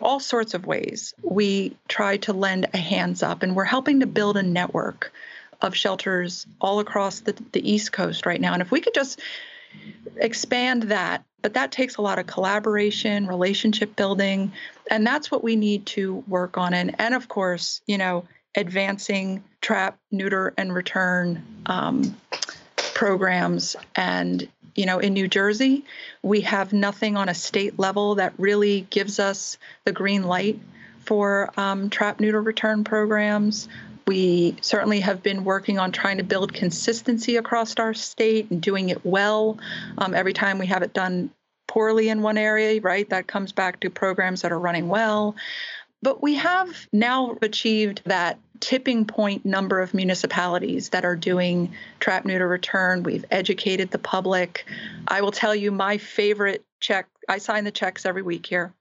All 0.00 0.20
sorts 0.20 0.54
of 0.54 0.66
ways. 0.66 1.14
We 1.22 1.76
try 1.88 2.18
to 2.18 2.32
lend 2.32 2.68
a 2.72 2.78
hands 2.78 3.22
up, 3.22 3.42
and 3.42 3.56
we're 3.56 3.64
helping 3.64 4.00
to 4.00 4.06
build 4.06 4.36
a 4.36 4.42
network 4.42 5.12
of 5.60 5.74
shelters 5.74 6.46
all 6.60 6.80
across 6.80 7.20
the, 7.20 7.34
the 7.52 7.70
East 7.72 7.90
Coast 7.92 8.26
right 8.26 8.40
now. 8.40 8.52
And 8.52 8.62
if 8.62 8.70
we 8.70 8.80
could 8.80 8.94
just 8.94 9.20
expand 10.16 10.84
that 10.84 11.24
But 11.42 11.54
that 11.54 11.70
takes 11.70 11.96
a 11.96 12.02
lot 12.02 12.18
of 12.18 12.26
collaboration, 12.26 13.28
relationship 13.28 13.94
building, 13.94 14.52
and 14.90 15.06
that's 15.06 15.30
what 15.30 15.44
we 15.44 15.54
need 15.54 15.86
to 15.86 16.24
work 16.26 16.58
on. 16.58 16.74
And, 16.74 16.96
and 16.98 17.14
of 17.14 17.28
course, 17.28 17.82
you 17.86 17.98
know, 17.98 18.24
advancing 18.56 19.44
trap, 19.60 19.98
neuter, 20.10 20.54
and 20.56 20.74
return 20.74 21.44
um, 21.66 22.16
programs. 22.94 23.76
And, 23.94 24.48
you 24.74 24.86
know, 24.86 24.98
in 24.98 25.12
New 25.12 25.28
Jersey, 25.28 25.84
we 26.22 26.40
have 26.42 26.72
nothing 26.72 27.16
on 27.16 27.28
a 27.28 27.34
state 27.34 27.78
level 27.78 28.16
that 28.16 28.32
really 28.38 28.86
gives 28.90 29.18
us 29.18 29.58
the 29.84 29.92
green 29.92 30.22
light 30.24 30.58
for 31.00 31.50
um, 31.56 31.90
trap, 31.90 32.18
neuter, 32.18 32.42
return 32.42 32.82
programs. 32.82 33.68
We 34.06 34.56
certainly 34.60 35.00
have 35.00 35.22
been 35.22 35.44
working 35.44 35.78
on 35.78 35.92
trying 35.92 36.18
to 36.18 36.24
build 36.24 36.52
consistency 36.54 37.36
across 37.36 37.74
our 37.76 37.92
state 37.92 38.50
and 38.50 38.62
doing 38.62 38.88
it 38.88 39.04
well. 39.04 39.58
Um, 39.98 40.14
every 40.14 40.32
time 40.32 40.58
we 40.58 40.66
have 40.66 40.82
it 40.82 40.92
done 40.92 41.30
poorly 41.66 42.08
in 42.08 42.22
one 42.22 42.38
area, 42.38 42.80
right, 42.80 43.08
that 43.10 43.26
comes 43.26 43.52
back 43.52 43.80
to 43.80 43.90
programs 43.90 44.42
that 44.42 44.52
are 44.52 44.58
running 44.58 44.88
well. 44.88 45.34
But 46.02 46.22
we 46.22 46.34
have 46.36 46.86
now 46.92 47.36
achieved 47.42 48.02
that 48.04 48.38
tipping 48.60 49.04
point 49.04 49.44
number 49.44 49.80
of 49.80 49.94
municipalities 49.94 50.90
that 50.90 51.04
are 51.04 51.16
doing 51.16 51.72
trap 52.00 52.24
neuter 52.24 52.48
return. 52.48 53.02
We've 53.02 53.24
educated 53.30 53.90
the 53.90 53.98
public. 53.98 54.64
I 55.08 55.20
will 55.20 55.32
tell 55.32 55.54
you 55.54 55.70
my 55.70 55.98
favorite 55.98 56.64
check, 56.80 57.08
I 57.28 57.38
sign 57.38 57.64
the 57.64 57.70
checks 57.70 58.06
every 58.06 58.22
week 58.22 58.46
here. 58.46 58.72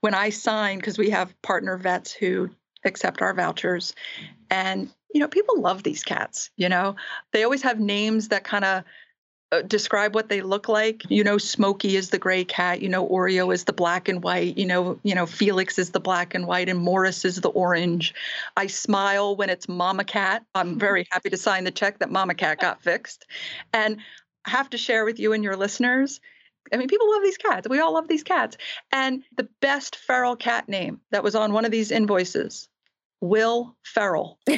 When 0.00 0.14
I 0.14 0.30
sign, 0.30 0.78
because 0.78 0.98
we 0.98 1.10
have 1.10 1.40
partner 1.42 1.76
vets 1.76 2.12
who 2.12 2.50
accept 2.84 3.22
our 3.22 3.34
vouchers, 3.34 3.94
and 4.50 4.90
you 5.12 5.20
know, 5.20 5.28
people 5.28 5.60
love 5.60 5.82
these 5.82 6.02
cats, 6.02 6.50
you 6.56 6.68
know. 6.68 6.96
They 7.32 7.42
always 7.42 7.62
have 7.62 7.80
names 7.80 8.28
that 8.28 8.44
kind 8.44 8.64
of 8.64 8.84
Uh, 9.52 9.62
describe 9.62 10.12
what 10.12 10.28
they 10.28 10.42
look 10.42 10.68
like. 10.68 11.02
You 11.08 11.22
know, 11.22 11.38
Smokey 11.38 11.94
is 11.94 12.10
the 12.10 12.18
gray 12.18 12.44
cat. 12.44 12.82
You 12.82 12.88
know, 12.88 13.08
Oreo 13.08 13.54
is 13.54 13.62
the 13.62 13.72
black 13.72 14.08
and 14.08 14.20
white. 14.20 14.58
You 14.58 14.66
know, 14.66 14.98
you 15.04 15.14
know, 15.14 15.24
Felix 15.24 15.78
is 15.78 15.90
the 15.90 16.00
black 16.00 16.34
and 16.34 16.48
white, 16.48 16.68
and 16.68 16.80
Morris 16.80 17.24
is 17.24 17.40
the 17.40 17.50
orange. 17.50 18.12
I 18.56 18.66
smile 18.66 19.36
when 19.36 19.48
it's 19.48 19.68
Mama 19.68 20.02
Cat. 20.02 20.44
I'm 20.56 20.70
mm-hmm. 20.70 20.78
very 20.80 21.06
happy 21.12 21.30
to 21.30 21.36
sign 21.36 21.62
the 21.62 21.70
check 21.70 22.00
that 22.00 22.10
Mama 22.10 22.34
Cat 22.34 22.58
got 22.58 22.82
fixed, 22.82 23.24
and 23.72 23.98
I 24.46 24.50
have 24.50 24.70
to 24.70 24.78
share 24.78 25.04
with 25.04 25.20
you 25.20 25.32
and 25.32 25.44
your 25.44 25.56
listeners. 25.56 26.20
I 26.72 26.76
mean, 26.76 26.88
people 26.88 27.08
love 27.08 27.22
these 27.22 27.38
cats. 27.38 27.68
We 27.68 27.78
all 27.78 27.94
love 27.94 28.08
these 28.08 28.24
cats. 28.24 28.56
And 28.90 29.22
the 29.36 29.48
best 29.60 29.94
feral 29.94 30.34
cat 30.34 30.68
name 30.68 31.00
that 31.12 31.22
was 31.22 31.36
on 31.36 31.52
one 31.52 31.64
of 31.64 31.70
these 31.70 31.92
invoices, 31.92 32.68
Will 33.20 33.76
Ferrell. 33.84 34.40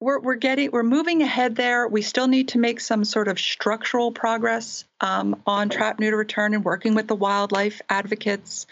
we're, 0.00 0.20
we're 0.20 0.34
getting 0.34 0.70
we're 0.70 0.82
moving 0.82 1.22
ahead 1.22 1.56
there. 1.56 1.88
We 1.88 2.02
still 2.02 2.28
need 2.28 2.48
to 2.48 2.58
make 2.58 2.80
some 2.80 3.04
sort 3.04 3.28
of 3.28 3.38
structural 3.38 4.12
progress 4.12 4.84
um, 5.00 5.42
on 5.46 5.68
trap 5.68 5.98
neuter 5.98 6.16
return 6.16 6.54
and 6.54 6.64
working 6.64 6.94
with 6.94 7.08
the 7.08 7.14
wildlife 7.14 7.80
advocates 7.88 8.66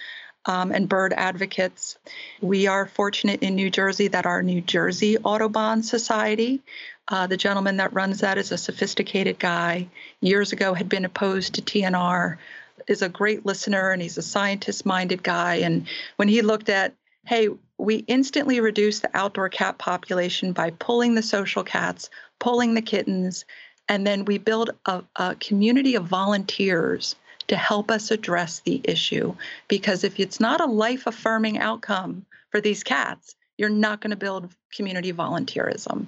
um, 0.47 0.73
and 0.73 0.89
bird 0.89 1.15
advocates. 1.15 1.97
We 2.43 2.67
are 2.67 2.87
fortunate 2.87 3.43
in 3.43 3.55
new 3.55 3.71
jersey 3.71 4.09
that 4.09 4.27
our 4.27 4.43
new 4.43 4.61
jersey 4.61 5.17
Audubon 5.19 5.83
society 5.83 6.63
uh, 7.09 7.27
the 7.27 7.37
gentleman 7.37 7.77
that 7.77 7.93
runs 7.93 8.21
that 8.21 8.39
is 8.39 8.53
a 8.53 8.59
sophisticated 8.59 9.39
guy 9.39 9.89
years 10.21 10.53
ago 10.53 10.73
had 10.73 10.89
been 10.89 11.05
opposed 11.05 11.55
to 11.55 11.63
tnr 11.63 12.39
is 12.87 13.03
a 13.03 13.09
great 13.09 13.45
listener 13.45 13.91
and 13.91 14.01
he's 14.01 14.19
a 14.19 14.23
scientist 14.23 14.85
minded 14.87 15.23
guy. 15.23 15.57
And 15.57 15.87
when 16.17 16.29
he 16.29 16.43
looked 16.43 16.69
at 16.69 16.95
hey 17.27 17.49
we 17.79 17.97
instantly 17.97 18.61
reduce 18.61 19.01
the 19.01 19.11
outdoor 19.15 19.49
cat 19.49 19.79
population 19.79 20.53
by 20.53 20.71
pulling 20.71 21.15
the 21.15 21.23
social 21.23 21.65
cats, 21.65 22.09
pulling 22.39 22.75
the 22.75 22.83
kittens, 22.83 23.45
and 23.89 24.07
then 24.07 24.25
we 24.25 24.39
build 24.39 24.71
a, 24.87 25.03
a, 25.17 25.35
community 25.37 25.95
of 25.95 26.05
volunteers 26.05 27.17
to 27.49 27.57
help 27.57 27.91
us 27.91 28.11
address 28.11 28.61
the 28.61 28.81
issue. 28.85 29.35
Because 29.69 30.05
if 30.05 30.19
it's 30.19 30.41
not 30.41 30.61
a 30.61 30.67
life 30.67 31.07
affirming 31.07 31.59
outcome 31.59 32.25
for 32.51 32.61
these 32.61 32.83
cats, 32.83 33.37
you're 33.59 33.69
not 33.69 34.01
going 34.01 34.11
to 34.11 34.17
build 34.17 34.49
community 34.75 35.13
volunteerism. 35.13 36.07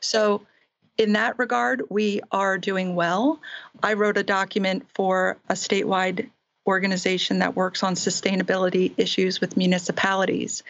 So, 0.00 0.42
in 0.96 1.12
that 1.12 1.38
regard, 1.38 1.82
we 1.90 2.22
are 2.32 2.56
doing 2.56 2.94
well. 2.94 3.40
I 3.82 3.92
wrote 3.92 4.16
a 4.16 4.22
document 4.22 4.86
for 4.94 5.36
a 5.46 5.52
statewide 5.52 6.30
organization 6.66 7.40
that 7.40 7.54
works 7.54 7.82
on 7.82 7.94
sustainability 7.94 8.92
issues 8.96 9.40
with 9.40 9.58
municipalities. 9.58 10.62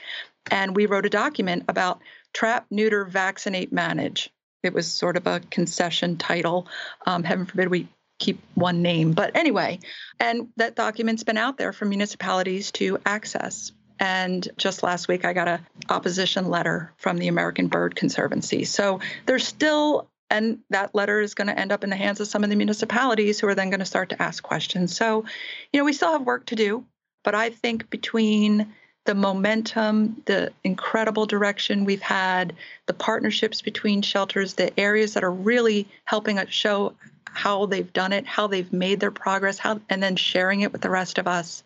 And 0.50 0.76
we 0.76 0.86
wrote 0.86 1.06
a 1.06 1.10
document 1.10 1.64
about 1.68 2.00
trap, 2.32 2.66
neuter, 2.70 3.04
vaccinate, 3.04 3.72
manage. 3.72 4.30
It 4.62 4.74
was 4.74 4.90
sort 4.90 5.16
of 5.16 5.26
a 5.26 5.40
concession 5.50 6.16
title. 6.16 6.68
Um, 7.06 7.22
heaven 7.22 7.46
forbid 7.46 7.68
we 7.68 7.88
keep 8.18 8.40
one 8.54 8.82
name. 8.82 9.12
But 9.12 9.36
anyway, 9.36 9.78
and 10.18 10.48
that 10.56 10.74
document's 10.74 11.24
been 11.24 11.36
out 11.36 11.58
there 11.58 11.72
for 11.72 11.84
municipalities 11.84 12.72
to 12.72 12.98
access. 13.04 13.72
And 13.98 14.46
just 14.56 14.82
last 14.82 15.08
week, 15.08 15.24
I 15.24 15.32
got 15.32 15.48
a 15.48 15.60
opposition 15.88 16.48
letter 16.48 16.92
from 16.98 17.18
the 17.18 17.28
American 17.28 17.68
Bird 17.68 17.96
Conservancy. 17.96 18.64
So 18.64 19.00
there's 19.24 19.46
still, 19.46 20.10
and 20.28 20.58
that 20.70 20.94
letter 20.94 21.20
is 21.20 21.34
going 21.34 21.46
to 21.46 21.58
end 21.58 21.72
up 21.72 21.84
in 21.84 21.90
the 21.90 21.96
hands 21.96 22.20
of 22.20 22.26
some 22.26 22.44
of 22.44 22.50
the 22.50 22.56
municipalities 22.56 23.40
who 23.40 23.48
are 23.48 23.54
then 23.54 23.70
going 23.70 23.80
to 23.80 23.86
start 23.86 24.10
to 24.10 24.20
ask 24.20 24.42
questions. 24.42 24.94
So, 24.94 25.24
you 25.72 25.80
know, 25.80 25.84
we 25.84 25.92
still 25.92 26.12
have 26.12 26.22
work 26.22 26.46
to 26.46 26.56
do. 26.56 26.84
But 27.24 27.34
I 27.34 27.50
think 27.50 27.90
between 27.90 28.72
the 29.06 29.14
momentum, 29.14 30.22
the 30.26 30.52
incredible 30.64 31.26
direction 31.26 31.84
we've 31.84 32.02
had, 32.02 32.54
the 32.86 32.92
partnerships 32.92 33.62
between 33.62 34.02
shelters, 34.02 34.54
the 34.54 34.78
areas 34.78 35.14
that 35.14 35.24
are 35.24 35.32
really 35.32 35.88
helping 36.04 36.38
us 36.38 36.48
show 36.50 36.92
how 37.24 37.66
they've 37.66 37.92
done 37.92 38.12
it, 38.12 38.26
how 38.26 38.46
they've 38.46 38.72
made 38.72 39.00
their 39.00 39.10
progress, 39.10 39.58
how 39.58 39.80
and 39.90 40.02
then 40.02 40.16
sharing 40.16 40.62
it 40.62 40.72
with 40.72 40.80
the 40.80 40.90
rest 40.90 41.18
of 41.18 41.28
us. 41.28 41.62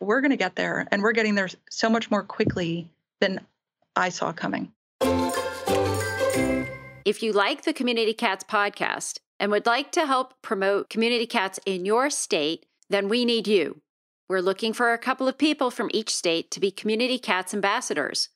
We're 0.00 0.20
going 0.20 0.30
to 0.30 0.36
get 0.36 0.56
there 0.56 0.86
and 0.90 1.02
we're 1.02 1.12
getting 1.12 1.34
there 1.34 1.48
so 1.70 1.88
much 1.88 2.10
more 2.10 2.22
quickly 2.22 2.88
than 3.20 3.40
I 3.96 4.10
saw 4.10 4.32
coming. 4.32 4.70
If 7.04 7.22
you 7.22 7.32
like 7.32 7.62
the 7.62 7.72
Community 7.72 8.14
Cats 8.14 8.44
podcast 8.44 9.18
and 9.38 9.50
would 9.50 9.66
like 9.66 9.92
to 9.92 10.06
help 10.06 10.34
promote 10.42 10.88
community 10.88 11.26
cats 11.26 11.58
in 11.66 11.84
your 11.84 12.08
state, 12.10 12.66
then 12.88 13.08
we 13.08 13.24
need 13.24 13.46
you. 13.46 13.80
We're 14.26 14.40
looking 14.40 14.72
for 14.72 14.92
a 14.92 14.98
couple 14.98 15.28
of 15.28 15.36
people 15.36 15.70
from 15.70 15.90
each 15.92 16.14
state 16.14 16.50
to 16.52 16.60
be 16.60 16.70
Community 16.70 17.18
Cats 17.18 17.52
ambassadors. 17.52 18.30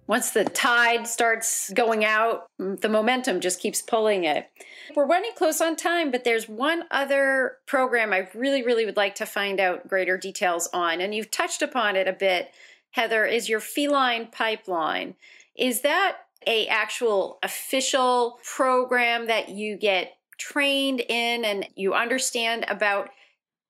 Once 0.08 0.30
the 0.32 0.46
tide 0.46 1.08
starts 1.08 1.72
going 1.72 2.06
out, 2.06 2.46
the 2.60 2.88
momentum 2.88 3.40
just 3.40 3.60
keeps 3.60 3.82
pulling 3.82 4.24
it. 4.24 4.48
We're 4.96 5.08
running 5.08 5.32
close 5.36 5.60
on 5.62 5.76
time, 5.76 6.12
but 6.12 6.24
there's 6.24 6.48
one 6.48 6.84
other 6.92 7.58
program 7.66 8.14
I 8.14 8.30
really, 8.36 8.62
really 8.64 8.86
would 8.86 8.98
like 8.98 9.16
to 9.16 9.26
find 9.26 9.60
out 9.60 9.88
greater 9.88 10.20
details 10.20 10.70
on. 10.72 11.02
And 11.02 11.16
you've 11.16 11.32
touched 11.32 11.64
upon 11.64 11.96
it 11.96 12.08
a 12.08 12.14
bit, 12.14 12.52
Heather, 12.92 13.26
is 13.26 13.50
your 13.50 13.60
feline 13.60 14.28
pipeline. 14.28 15.16
Is 15.56 15.82
that 15.82 16.18
a 16.48 16.68
actual 16.68 17.40
official 17.44 18.40
program 18.44 19.28
that 19.28 19.50
you 19.50 19.78
get 19.78 20.18
trained 20.38 21.02
in 21.02 21.46
and 21.46 21.68
you 21.76 21.94
understand 21.94 22.66
about 22.68 23.10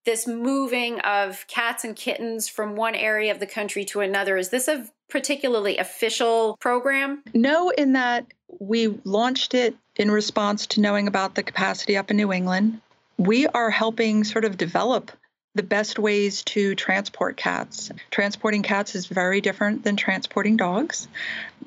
this 0.05 0.27
moving 0.27 0.99
of 1.01 1.45
cats 1.47 1.83
and 1.83 1.95
kittens 1.95 2.47
from 2.47 2.75
one 2.75 2.95
area 2.95 3.31
of 3.31 3.39
the 3.39 3.47
country 3.47 3.83
to 3.85 4.01
another. 4.01 4.37
Is 4.37 4.49
this 4.49 4.67
a 4.67 4.87
particularly 5.09 5.77
official 5.77 6.57
program? 6.59 7.23
No 7.33 7.69
in 7.69 7.93
that 7.93 8.25
we 8.59 8.99
launched 9.03 9.53
it 9.53 9.75
in 9.95 10.11
response 10.11 10.67
to 10.67 10.81
knowing 10.81 11.07
about 11.07 11.35
the 11.35 11.43
capacity 11.43 11.97
up 11.97 12.11
in 12.11 12.17
new 12.17 12.31
england. 12.31 12.81
We 13.17 13.47
are 13.47 13.69
helping 13.69 14.23
sort 14.23 14.45
of 14.45 14.57
develop 14.57 15.11
the 15.55 15.63
best 15.63 15.97
ways 15.97 16.43
to 16.43 16.75
transport 16.75 17.37
cats. 17.37 17.91
Transporting 18.11 18.61
cats 18.61 18.93
is 18.93 19.07
very 19.07 19.41
different 19.41 19.83
than 19.83 19.95
transporting 19.95 20.57
dogs, 20.57 21.07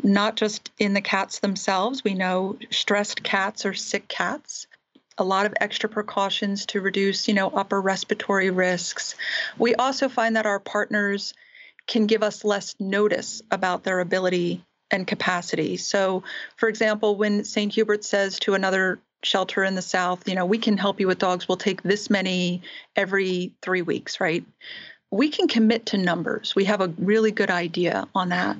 not 0.03 0.37
just 0.37 0.71
in 0.79 0.93
the 0.93 1.01
cats 1.01 1.41
themselves. 1.41 2.05
We 2.05 2.15
know 2.15 2.59
stressed 2.71 3.23
cats 3.23 3.65
or 3.65 3.75
sick 3.75 4.07
cats. 4.07 4.67
A 5.17 5.25
lot 5.25 5.47
of 5.47 5.55
extra 5.61 5.89
precautions 5.89 6.67
to 6.67 6.81
reduce, 6.81 7.27
you 7.27 7.35
know, 7.35 7.49
upper 7.49 7.81
respiratory 7.81 8.51
risks. 8.51 9.17
We 9.57 9.75
also 9.75 10.09
find 10.09 10.37
that 10.37 10.47
our 10.47 10.61
partners 10.61 11.35
can 11.89 12.07
give 12.07 12.23
us 12.23 12.45
less 12.45 12.77
notice 12.79 13.43
about 13.51 13.83
their 13.83 14.01
ability 14.01 14.65
and 14.91 15.07
capacity. 15.07 15.77
So, 15.77 16.23
for 16.57 16.69
example, 16.69 17.17
when 17.17 17.45
St. 17.45 17.73
Hubert 17.73 18.05
says 18.05 18.39
to 18.41 18.55
another 18.55 19.01
shelter 19.23 19.65
in 19.65 19.75
the 19.75 19.83
South, 19.83 20.29
you 20.29 20.35
know, 20.35 20.47
we 20.47 20.59
can 20.59 20.77
help 20.77 21.01
you 21.01 21.07
with 21.07 21.19
dogs, 21.19 21.49
we'll 21.49 21.57
take 21.57 21.83
this 21.83 22.09
many 22.09 22.63
every 22.97 23.53
three 23.63 23.83
weeks, 23.83 24.21
right? 24.21 24.45
We 25.11 25.29
can 25.29 25.49
commit 25.49 25.87
to 25.87 25.99
numbers. 25.99 26.55
We 26.55 26.65
have 26.65 26.81
a 26.81 26.93
really 26.99 27.33
good 27.33 27.51
idea 27.51 28.07
on 28.15 28.29
that. 28.29 28.57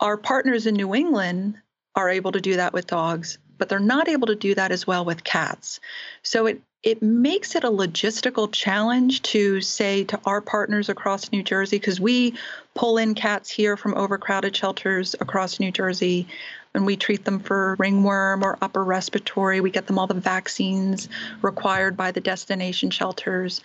Our 0.00 0.16
partners 0.16 0.66
in 0.66 0.74
New 0.74 0.94
England 0.94 1.56
are 1.94 2.08
able 2.08 2.32
to 2.32 2.40
do 2.40 2.56
that 2.56 2.72
with 2.72 2.86
dogs, 2.86 3.38
but 3.58 3.68
they're 3.68 3.78
not 3.78 4.08
able 4.08 4.26
to 4.26 4.34
do 4.34 4.54
that 4.54 4.72
as 4.72 4.86
well 4.86 5.04
with 5.04 5.24
cats. 5.24 5.80
So 6.22 6.46
it 6.46 6.60
it 6.82 7.00
makes 7.00 7.54
it 7.54 7.62
a 7.62 7.70
logistical 7.70 8.50
challenge 8.50 9.22
to 9.22 9.60
say 9.60 10.02
to 10.02 10.18
our 10.24 10.40
partners 10.40 10.88
across 10.88 11.30
New 11.30 11.44
Jersey, 11.44 11.78
because 11.78 12.00
we 12.00 12.34
pull 12.74 12.98
in 12.98 13.14
cats 13.14 13.48
here 13.48 13.76
from 13.76 13.94
overcrowded 13.94 14.56
shelters 14.56 15.14
across 15.20 15.60
New 15.60 15.70
Jersey 15.70 16.26
and 16.74 16.86
we 16.86 16.96
treat 16.96 17.24
them 17.24 17.38
for 17.38 17.76
ringworm 17.78 18.42
or 18.42 18.58
upper 18.62 18.82
respiratory. 18.82 19.60
We 19.60 19.70
get 19.70 19.86
them 19.86 19.98
all 19.98 20.06
the 20.06 20.14
vaccines 20.14 21.08
required 21.42 21.96
by 21.96 22.10
the 22.12 22.20
destination 22.20 22.90
shelters. 22.90 23.60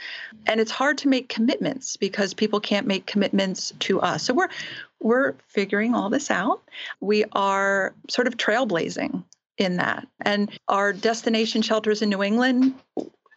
And 0.45 0.59
it's 0.59 0.71
hard 0.71 0.97
to 0.99 1.07
make 1.07 1.29
commitments 1.29 1.97
because 1.97 2.33
people 2.33 2.59
can't 2.59 2.87
make 2.87 3.05
commitments 3.05 3.73
to 3.79 4.01
us. 4.01 4.23
So 4.23 4.33
we're 4.33 4.49
we're 4.99 5.35
figuring 5.47 5.93
all 5.93 6.09
this 6.09 6.31
out. 6.31 6.61
We 6.99 7.23
are 7.33 7.93
sort 8.09 8.27
of 8.27 8.35
trailblazing 8.35 9.23
in 9.57 9.77
that. 9.77 10.07
And 10.21 10.49
our 10.67 10.91
destination 10.93 11.61
shelters 11.61 12.01
in 12.01 12.09
New 12.09 12.23
England 12.23 12.73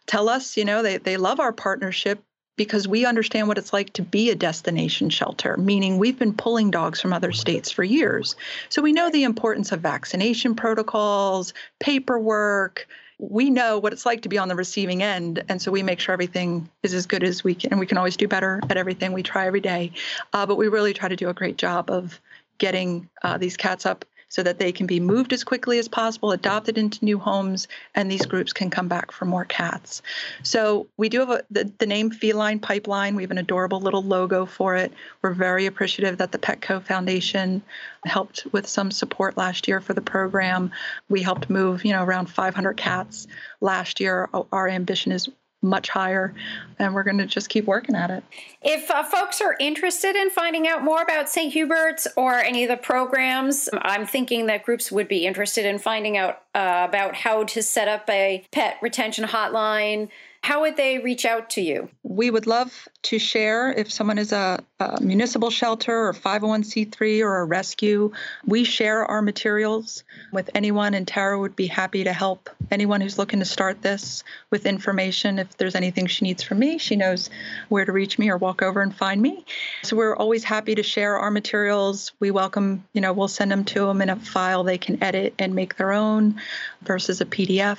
tell 0.07 0.27
us, 0.27 0.57
you 0.57 0.65
know, 0.65 0.81
they, 0.81 0.97
they 0.97 1.17
love 1.17 1.39
our 1.39 1.53
partnership 1.53 2.23
because 2.57 2.87
we 2.87 3.05
understand 3.05 3.47
what 3.47 3.57
it's 3.57 3.73
like 3.73 3.93
to 3.93 4.01
be 4.01 4.29
a 4.29 4.35
destination 4.35 5.09
shelter, 5.09 5.57
meaning 5.57 5.97
we've 5.97 6.19
been 6.19 6.33
pulling 6.33 6.71
dogs 6.71 6.99
from 6.99 7.13
other 7.13 7.31
states 7.31 7.71
for 7.71 7.83
years. 7.83 8.35
So 8.69 8.81
we 8.81 8.93
know 8.93 9.09
the 9.09 9.23
importance 9.23 9.71
of 9.71 9.79
vaccination 9.79 10.55
protocols, 10.55 11.53
paperwork. 11.79 12.87
We 13.19 13.49
know 13.49 13.77
what 13.79 13.93
it's 13.93 14.05
like 14.05 14.21
to 14.23 14.29
be 14.29 14.37
on 14.37 14.47
the 14.47 14.55
receiving 14.55 15.03
end. 15.03 15.43
And 15.47 15.61
so 15.61 15.71
we 15.71 15.83
make 15.83 15.99
sure 15.99 16.13
everything 16.13 16.69
is 16.83 16.93
as 16.93 17.05
good 17.05 17.23
as 17.23 17.43
we 17.43 17.55
can. 17.55 17.71
And 17.71 17.79
we 17.79 17.85
can 17.85 17.97
always 17.97 18.17
do 18.17 18.27
better 18.27 18.59
at 18.69 18.77
everything. 18.77 19.13
We 19.13 19.23
try 19.23 19.47
every 19.47 19.61
day. 19.61 19.91
Uh, 20.33 20.45
but 20.45 20.55
we 20.57 20.67
really 20.67 20.93
try 20.93 21.07
to 21.07 21.15
do 21.15 21.29
a 21.29 21.33
great 21.33 21.57
job 21.57 21.89
of 21.89 22.19
getting 22.57 23.09
uh, 23.23 23.37
these 23.37 23.57
cats 23.57 23.85
up 23.85 24.05
so 24.31 24.41
that 24.41 24.59
they 24.59 24.71
can 24.71 24.87
be 24.87 24.97
moved 24.97 25.33
as 25.33 25.43
quickly 25.43 25.77
as 25.77 25.89
possible, 25.89 26.31
adopted 26.31 26.77
into 26.77 27.03
new 27.03 27.19
homes, 27.19 27.67
and 27.95 28.09
these 28.09 28.25
groups 28.25 28.53
can 28.53 28.69
come 28.69 28.87
back 28.87 29.11
for 29.11 29.25
more 29.25 29.43
cats. 29.43 30.01
So 30.41 30.87
we 30.95 31.09
do 31.09 31.19
have 31.19 31.29
a, 31.29 31.43
the, 31.51 31.69
the 31.79 31.85
name 31.85 32.11
Feline 32.11 32.59
Pipeline. 32.59 33.15
We 33.15 33.23
have 33.23 33.31
an 33.31 33.37
adorable 33.37 33.81
little 33.81 34.01
logo 34.01 34.45
for 34.45 34.77
it. 34.77 34.93
We're 35.21 35.33
very 35.33 35.65
appreciative 35.65 36.17
that 36.19 36.31
the 36.31 36.37
Petco 36.37 36.81
Foundation 36.81 37.61
helped 38.05 38.47
with 38.53 38.67
some 38.67 38.89
support 38.89 39.35
last 39.35 39.67
year 39.67 39.81
for 39.81 39.93
the 39.93 40.01
program. 40.01 40.71
We 41.09 41.21
helped 41.21 41.49
move, 41.49 41.83
you 41.83 41.91
know, 41.91 42.03
around 42.03 42.27
500 42.27 42.77
cats 42.77 43.27
last 43.59 43.99
year. 43.99 44.29
Our 44.53 44.69
ambition 44.69 45.11
is 45.11 45.27
much 45.61 45.89
higher 45.89 46.33
and 46.79 46.93
we're 46.93 47.03
going 47.03 47.17
to 47.17 47.25
just 47.25 47.49
keep 47.49 47.65
working 47.65 47.95
at 47.95 48.09
it. 48.09 48.23
If 48.61 48.89
uh, 48.89 49.03
folks 49.03 49.41
are 49.41 49.55
interested 49.59 50.15
in 50.15 50.29
finding 50.29 50.67
out 50.67 50.83
more 50.83 51.01
about 51.01 51.29
st 51.29 51.53
hubert's 51.53 52.07
or 52.15 52.35
any 52.35 52.63
of 52.63 52.69
the 52.69 52.77
programs 52.77 53.69
i'm 53.81 54.05
thinking 54.05 54.47
that 54.47 54.63
groups 54.63 54.91
would 54.91 55.07
be 55.07 55.25
interested 55.25 55.65
in 55.65 55.77
finding 55.77 56.17
out 56.17 56.41
uh, 56.55 56.85
about 56.87 57.15
how 57.15 57.43
to 57.43 57.61
set 57.61 57.87
up 57.87 58.09
a 58.09 58.43
pet 58.51 58.77
retention 58.81 59.25
hotline 59.25 60.09
how 60.43 60.61
would 60.61 60.75
they 60.75 60.97
reach 60.97 61.23
out 61.23 61.51
to 61.51 61.61
you? 61.61 61.87
We 62.01 62.31
would 62.31 62.47
love 62.47 62.87
to 63.03 63.19
share 63.19 63.71
if 63.71 63.91
someone 63.91 64.17
is 64.17 64.31
a, 64.31 64.63
a, 64.79 64.99
municipal 64.99 65.51
shelter 65.51 66.07
or 66.07 66.13
501c3 66.13 67.23
or 67.23 67.41
a 67.41 67.45
rescue. 67.45 68.11
We 68.45 68.63
share 68.63 69.05
our 69.05 69.21
materials 69.21 70.03
with 70.33 70.49
anyone, 70.55 70.95
and 70.95 71.07
Tara 71.07 71.37
would 71.37 71.55
be 71.55 71.67
happy 71.67 72.03
to 72.05 72.11
help 72.11 72.49
anyone 72.71 73.01
who's 73.01 73.19
looking 73.19 73.37
to 73.39 73.45
start 73.45 73.83
this 73.83 74.23
with 74.49 74.65
information. 74.65 75.37
If 75.37 75.57
there's 75.57 75.75
anything 75.75 76.07
she 76.07 76.25
needs 76.25 76.41
from 76.41 76.57
me, 76.57 76.79
she 76.79 76.95
knows 76.95 77.29
where 77.69 77.85
to 77.85 77.91
reach 77.91 78.17
me 78.17 78.31
or 78.31 78.37
walk 78.37 78.63
over 78.63 78.81
and 78.81 78.95
find 78.95 79.21
me. 79.21 79.45
So 79.83 79.95
we're 79.95 80.15
always 80.15 80.43
happy 80.43 80.73
to 80.73 80.83
share 80.83 81.17
our 81.17 81.29
materials. 81.29 82.13
We 82.19 82.31
welcome, 82.31 82.83
you 82.93 83.01
know, 83.01 83.13
we'll 83.13 83.27
send 83.27 83.51
them 83.51 83.63
to 83.65 83.85
them 83.85 84.01
in 84.01 84.09
a 84.09 84.15
file 84.15 84.63
they 84.63 84.79
can 84.79 85.03
edit 85.03 85.35
and 85.37 85.53
make 85.53 85.77
their 85.77 85.91
own 85.91 86.41
versus 86.81 87.21
a 87.21 87.25
PDF. 87.25 87.77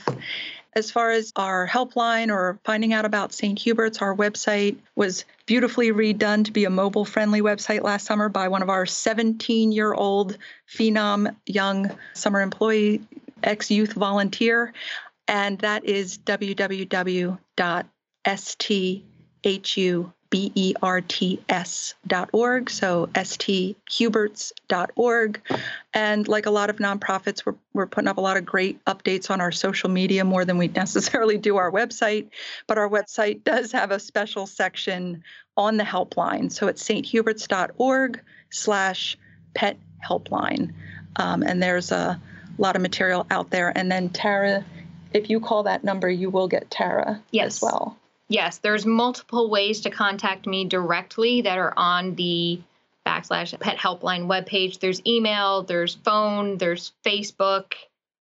As 0.74 0.90
far 0.90 1.10
as 1.10 1.32
our 1.36 1.68
helpline 1.68 2.32
or 2.32 2.58
finding 2.64 2.94
out 2.94 3.04
about 3.04 3.34
St. 3.34 3.58
Hubert's, 3.58 3.98
our 4.00 4.16
website 4.16 4.78
was 4.96 5.26
beautifully 5.44 5.92
redone 5.92 6.46
to 6.46 6.52
be 6.52 6.64
a 6.64 6.70
mobile 6.70 7.04
friendly 7.04 7.42
website 7.42 7.82
last 7.82 8.06
summer 8.06 8.30
by 8.30 8.48
one 8.48 8.62
of 8.62 8.70
our 8.70 8.86
17 8.86 9.70
year 9.70 9.92
old 9.92 10.38
phenom 10.66 11.36
young 11.44 11.90
summer 12.14 12.40
employee, 12.40 13.02
ex 13.42 13.70
youth 13.70 13.92
volunteer. 13.92 14.72
And 15.28 15.58
that 15.58 15.84
is 15.84 16.16
www.sthu 16.18 17.36
B-E-R-T-S 20.32 21.94
dot 22.06 22.30
org, 22.32 22.70
so 22.70 23.10
sthuberts.org. 23.22 25.40
And 25.92 26.26
like 26.26 26.46
a 26.46 26.50
lot 26.50 26.70
of 26.70 26.76
nonprofits, 26.76 27.44
we're, 27.44 27.56
we're 27.74 27.86
putting 27.86 28.08
up 28.08 28.16
a 28.16 28.22
lot 28.22 28.38
of 28.38 28.46
great 28.46 28.82
updates 28.86 29.30
on 29.30 29.42
our 29.42 29.52
social 29.52 29.90
media 29.90 30.24
more 30.24 30.46
than 30.46 30.56
we 30.56 30.68
necessarily 30.74 31.36
do 31.36 31.58
our 31.58 31.70
website. 31.70 32.28
But 32.66 32.78
our 32.78 32.88
website 32.88 33.44
does 33.44 33.72
have 33.72 33.90
a 33.90 34.00
special 34.00 34.46
section 34.46 35.22
on 35.58 35.76
the 35.76 35.84
helpline. 35.84 36.50
So 36.50 36.66
it's 36.66 36.82
sthuberts.org 36.82 38.22
slash 38.48 39.18
pet 39.52 39.76
helpline. 40.02 40.72
Um, 41.16 41.42
and 41.42 41.62
there's 41.62 41.92
a 41.92 42.18
lot 42.56 42.74
of 42.74 42.80
material 42.80 43.26
out 43.30 43.50
there. 43.50 43.70
And 43.76 43.92
then 43.92 44.08
Tara, 44.08 44.64
if 45.12 45.28
you 45.28 45.40
call 45.40 45.64
that 45.64 45.84
number, 45.84 46.08
you 46.08 46.30
will 46.30 46.48
get 46.48 46.70
Tara 46.70 47.20
yes. 47.32 47.56
as 47.56 47.60
well. 47.60 47.98
Yes, 48.32 48.56
there's 48.56 48.86
multiple 48.86 49.50
ways 49.50 49.82
to 49.82 49.90
contact 49.90 50.46
me 50.46 50.64
directly 50.64 51.42
that 51.42 51.58
are 51.58 51.74
on 51.76 52.14
the 52.14 52.62
backslash 53.06 53.58
pet 53.60 53.76
helpline 53.76 54.26
webpage. 54.26 54.80
There's 54.80 55.02
email, 55.06 55.64
there's 55.64 55.96
phone, 55.96 56.56
there's 56.56 56.92
Facebook, 57.04 57.74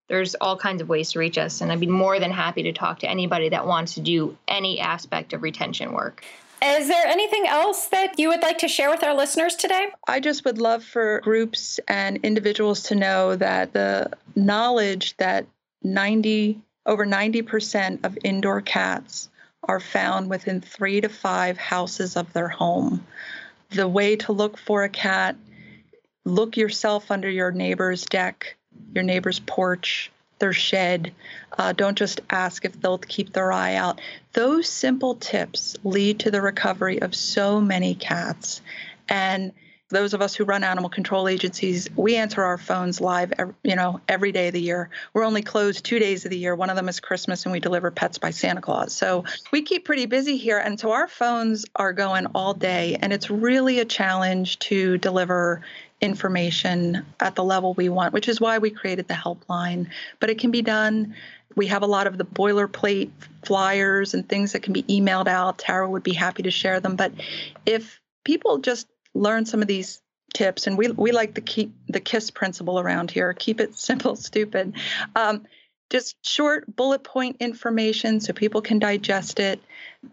there's 0.07 0.33
all 0.35 0.55
kinds 0.55 0.81
of 0.81 0.87
ways 0.87 1.11
to 1.11 1.19
reach 1.19 1.37
us. 1.37 1.59
And 1.59 1.73
I'd 1.73 1.81
be 1.81 1.87
more 1.87 2.21
than 2.21 2.31
happy 2.31 2.63
to 2.63 2.71
talk 2.71 2.99
to 2.99 3.09
anybody 3.09 3.49
that 3.49 3.67
wants 3.67 3.95
to 3.95 3.99
do 3.99 4.37
any 4.47 4.79
aspect 4.79 5.33
of 5.33 5.43
retention 5.43 5.91
work. 5.91 6.23
Is 6.63 6.87
there 6.87 7.05
anything 7.05 7.45
else 7.45 7.87
that 7.87 8.17
you 8.17 8.29
would 8.29 8.41
like 8.41 8.59
to 8.59 8.69
share 8.69 8.89
with 8.89 9.03
our 9.03 9.13
listeners 9.13 9.57
today? 9.57 9.89
I 10.07 10.21
just 10.21 10.45
would 10.45 10.57
love 10.57 10.85
for 10.85 11.19
groups 11.19 11.81
and 11.89 12.15
individuals 12.23 12.83
to 12.83 12.95
know 12.95 13.35
that 13.35 13.73
the 13.73 14.13
knowledge 14.37 15.17
that 15.17 15.47
90 15.83 16.61
over 16.85 17.05
90% 17.05 18.05
of 18.05 18.17
indoor 18.23 18.61
cats 18.61 19.27
are 19.63 19.79
found 19.79 20.29
within 20.29 20.61
three 20.61 21.01
to 21.01 21.09
five 21.09 21.57
houses 21.57 22.15
of 22.15 22.31
their 22.33 22.47
home. 22.47 23.05
The 23.69 23.87
way 23.87 24.15
to 24.17 24.31
look 24.31 24.57
for 24.57 24.83
a 24.83 24.89
cat 24.89 25.35
look 26.27 26.57
yourself 26.57 27.09
under 27.09 27.29
your 27.29 27.51
neighbor's 27.51 28.05
deck, 28.05 28.55
your 28.93 29.03
neighbor's 29.03 29.39
porch, 29.39 30.11
their 30.39 30.53
shed. 30.53 31.13
Uh, 31.57 31.73
don't 31.73 31.97
just 31.97 32.21
ask 32.29 32.65
if 32.65 32.79
they'll 32.79 32.97
keep 32.97 33.33
their 33.33 33.51
eye 33.51 33.75
out. 33.75 34.01
Those 34.33 34.67
simple 34.67 35.15
tips 35.15 35.75
lead 35.83 36.19
to 36.19 36.31
the 36.31 36.41
recovery 36.41 37.01
of 37.01 37.15
so 37.15 37.61
many 37.61 37.95
cats. 37.95 38.61
And 39.09 39.53
those 39.89 40.13
of 40.13 40.21
us 40.21 40.35
who 40.35 40.43
run 40.43 40.63
animal 40.63 40.89
control 40.89 41.27
agencies, 41.27 41.87
we 41.95 42.15
answer 42.15 42.43
our 42.43 42.57
phones 42.57 42.99
live, 42.99 43.33
you 43.63 43.75
know, 43.75 44.01
every 44.07 44.31
day 44.31 44.47
of 44.47 44.53
the 44.53 44.61
year. 44.61 44.89
We're 45.13 45.23
only 45.23 45.41
closed 45.41 45.85
two 45.85 45.99
days 45.99 46.25
of 46.25 46.31
the 46.31 46.37
year. 46.37 46.55
One 46.55 46.69
of 46.69 46.75
them 46.75 46.89
is 46.89 46.99
Christmas, 46.99 47.45
and 47.45 47.53
we 47.53 47.59
deliver 47.59 47.89
pets 47.89 48.17
by 48.17 48.31
Santa 48.31 48.61
Claus. 48.61 48.93
So 48.93 49.23
we 49.51 49.61
keep 49.61 49.85
pretty 49.85 50.05
busy 50.05 50.37
here, 50.37 50.57
and 50.57 50.79
so 50.79 50.91
our 50.91 51.07
phones 51.07 51.65
are 51.75 51.93
going 51.93 52.25
all 52.35 52.53
day, 52.53 52.97
and 53.01 53.13
it's 53.13 53.29
really 53.29 53.79
a 53.79 53.85
challenge 53.85 54.59
to 54.59 54.97
deliver 54.97 55.61
information 56.01 57.05
at 57.19 57.35
the 57.35 57.43
level 57.43 57.73
we 57.73 57.89
want, 57.89 58.13
which 58.13 58.27
is 58.27 58.41
why 58.41 58.57
we 58.57 58.69
created 58.69 59.07
the 59.07 59.13
helpline. 59.13 59.87
But 60.19 60.29
it 60.29 60.37
can 60.37 60.51
be 60.51 60.61
done. 60.61 61.15
We 61.55 61.67
have 61.67 61.81
a 61.81 61.87
lot 61.87 62.07
of 62.07 62.17
the 62.17 62.25
boilerplate 62.25 63.09
flyers 63.45 64.13
and 64.13 64.27
things 64.27 64.51
that 64.51 64.61
can 64.61 64.73
be 64.73 64.83
emailed 64.83 65.27
out. 65.27 65.57
Tara 65.57 65.89
would 65.89 66.03
be 66.03 66.13
happy 66.13 66.43
to 66.43 66.51
share 66.51 66.79
them. 66.79 66.95
But 66.95 67.13
if 67.65 67.99
people 68.23 68.59
just 68.59 68.87
learn 69.13 69.45
some 69.45 69.61
of 69.61 69.67
these 69.67 70.01
tips 70.33 70.67
and 70.67 70.77
we 70.77 70.89
we 70.89 71.11
like 71.11 71.35
to 71.35 71.41
keep 71.41 71.73
the 71.87 71.99
kiss 71.99 72.31
principle 72.31 72.79
around 72.79 73.09
here 73.09 73.33
keep 73.33 73.59
it 73.59 73.75
simple 73.77 74.15
stupid 74.15 74.73
um, 75.15 75.45
just 75.89 76.17
short 76.25 76.75
bullet 76.75 77.03
point 77.03 77.37
information 77.39 78.19
so 78.19 78.33
people 78.33 78.61
can 78.61 78.79
digest 78.79 79.39
it, 79.39 79.61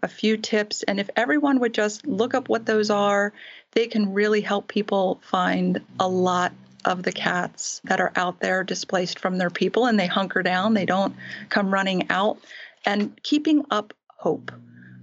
a 0.01 0.07
few 0.07 0.37
tips. 0.37 0.83
And 0.83 0.99
if 0.99 1.09
everyone 1.15 1.59
would 1.59 1.73
just 1.73 2.05
look 2.07 2.33
up 2.33 2.47
what 2.47 2.65
those 2.65 2.89
are, 2.89 3.33
they 3.71 3.87
can 3.87 4.13
really 4.13 4.41
help 4.41 4.67
people 4.67 5.19
find 5.23 5.81
a 5.99 6.07
lot 6.07 6.53
of 6.85 7.03
the 7.03 7.11
cats 7.11 7.81
that 7.85 7.99
are 7.99 8.11
out 8.15 8.39
there 8.39 8.63
displaced 8.63 9.19
from 9.19 9.37
their 9.37 9.49
people 9.49 9.87
and 9.87 9.99
they 9.99 10.07
hunker 10.07 10.43
down, 10.43 10.75
they 10.75 10.85
don't 10.85 11.15
come 11.49 11.73
running 11.73 12.09
out. 12.09 12.37
And 12.85 13.21
keeping 13.23 13.65
up 13.71 13.93
hope. 14.17 14.51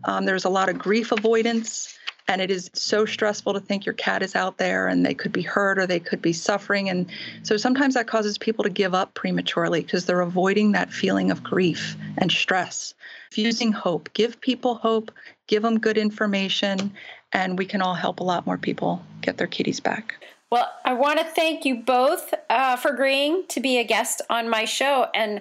Um, 0.04 0.24
there's 0.24 0.44
a 0.44 0.50
lot 0.50 0.68
of 0.68 0.78
grief 0.78 1.12
avoidance 1.12 1.98
and 2.28 2.40
it 2.40 2.50
is 2.50 2.70
so 2.72 3.04
stressful 3.04 3.52
to 3.54 3.60
think 3.60 3.84
your 3.84 3.94
cat 3.94 4.22
is 4.22 4.34
out 4.36 4.58
there 4.58 4.86
and 4.86 5.04
they 5.04 5.14
could 5.14 5.32
be 5.32 5.42
hurt 5.42 5.78
or 5.78 5.86
they 5.86 6.00
could 6.00 6.22
be 6.22 6.32
suffering. 6.32 6.88
And 6.88 7.06
so 7.42 7.56
sometimes 7.56 7.94
that 7.94 8.06
causes 8.06 8.38
people 8.38 8.64
to 8.64 8.70
give 8.70 8.94
up 8.94 9.14
prematurely 9.14 9.82
because 9.82 10.06
they're 10.06 10.20
avoiding 10.20 10.72
that 10.72 10.92
feeling 10.92 11.30
of 11.30 11.42
grief 11.42 11.96
and 12.18 12.30
stress. 12.30 12.94
Fusing 13.30 13.72
hope. 13.72 14.12
Give 14.14 14.40
people 14.40 14.76
hope. 14.76 15.10
Give 15.46 15.62
them 15.62 15.78
good 15.78 15.98
information. 15.98 16.92
And 17.32 17.58
we 17.58 17.66
can 17.66 17.82
all 17.82 17.94
help 17.94 18.20
a 18.20 18.24
lot 18.24 18.46
more 18.46 18.58
people 18.58 19.02
get 19.20 19.38
their 19.38 19.46
kitties 19.46 19.80
back. 19.80 20.14
Well 20.50 20.70
i 20.84 20.92
want 20.92 21.18
to 21.18 21.24
thank 21.24 21.64
you 21.64 21.76
both 21.76 22.34
uh, 22.50 22.76
for 22.76 22.90
agreeing 22.90 23.44
to 23.48 23.60
be 23.60 23.78
a 23.78 23.84
guest 23.84 24.22
on 24.30 24.48
my 24.48 24.64
show. 24.64 25.06
And 25.14 25.40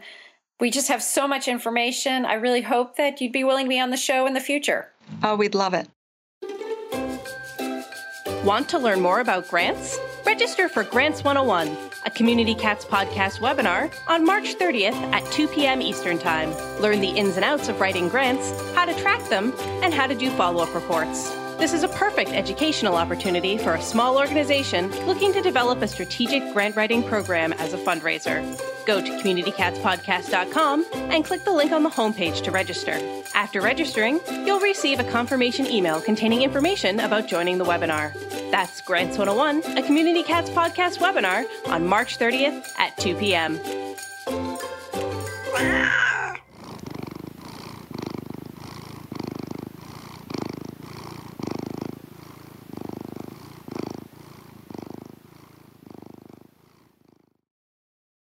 we 0.60 0.72
just 0.72 0.88
have 0.88 1.04
so 1.04 1.28
much 1.28 1.48
information. 1.48 2.24
I 2.24 2.36
really 2.36 2.62
hope 2.62 2.96
that 2.96 3.20
you'd 3.20 3.34
be 3.34 3.44
willing 3.44 3.66
to 3.66 3.70
be 3.70 3.80
on 3.80 3.90
the 3.90 3.98
show 3.98 4.26
in 4.26 4.34
the 4.34 4.40
future. 4.40 4.90
Oh 5.22 5.36
we'd 5.36 5.54
love 5.56 5.74
it 5.74 5.90
Want 8.44 8.70
to 8.70 8.80
learn 8.80 9.02
more 9.02 9.20
about 9.20 9.48
grants? 9.48 10.00
Register 10.26 10.68
for 10.68 10.84
Grants 10.84 11.24
101, 11.24 11.78
a 12.06 12.10
Community 12.10 12.56
Cats 12.56 12.84
podcast 12.84 13.40
webinar 13.40 13.94
on 14.08 14.26
March 14.26 14.56
30th 14.56 14.96
at 15.14 15.24
2 15.32 15.48
p.m. 15.50 15.80
Eastern 15.80 16.18
Time. 16.18 16.52
Learn 16.82 17.02
the 17.02 17.10
ins 17.10 17.36
and 17.36 17.46
outs 17.46 17.70
of 17.70 17.80
writing 17.80 18.10
grants, 18.10 18.50
how 18.74 18.86
to 18.86 18.96
track 18.96 19.24
them, 19.30 19.54
and 19.84 19.94
how 19.94 20.08
to 20.08 20.16
do 20.16 20.32
follow 20.32 20.64
up 20.64 20.74
reports. 20.74 21.30
This 21.60 21.74
is 21.74 21.84
a 21.84 21.88
perfect 21.90 22.32
educational 22.32 22.96
opportunity 22.96 23.60
for 23.60 23.76
a 23.76 23.82
small 23.82 24.18
organization 24.18 24.90
looking 25.06 25.32
to 25.34 25.42
develop 25.44 25.84
a 25.84 25.88
strategic 25.88 26.42
grant 26.54 26.76
writing 26.76 27.04
program 27.04 27.54
as 27.54 27.74
a 27.74 27.78
fundraiser. 27.78 28.42
Go 28.88 29.00
to 29.00 29.12
communitycatspodcast.com 29.12 30.86
and 30.94 31.24
click 31.24 31.44
the 31.44 31.54
link 31.54 31.72
on 31.72 31.84
the 31.84 31.90
homepage 31.92 32.42
to 32.42 32.50
register. 32.50 32.98
After 33.36 33.62
registering, 33.62 34.20
you'll 34.44 34.60
receive 34.60 35.00
a 35.00 35.04
confirmation 35.04 35.68
email 35.68 36.02
containing 36.02 36.42
information 36.42 37.00
about 37.00 37.28
joining 37.28 37.60
the 37.60 37.66
webinar. 37.66 38.31
That's 38.52 38.82
Grants 38.82 39.18
101, 39.18 39.78
a 39.78 39.82
Community 39.82 40.24
Cats 40.24 40.50
podcast 40.50 40.98
webinar 40.98 41.46
on 41.68 41.88
March 41.88 42.20
30th 42.20 42.78
at 42.78 42.98
2 42.98 43.16
p.m. 43.16 43.58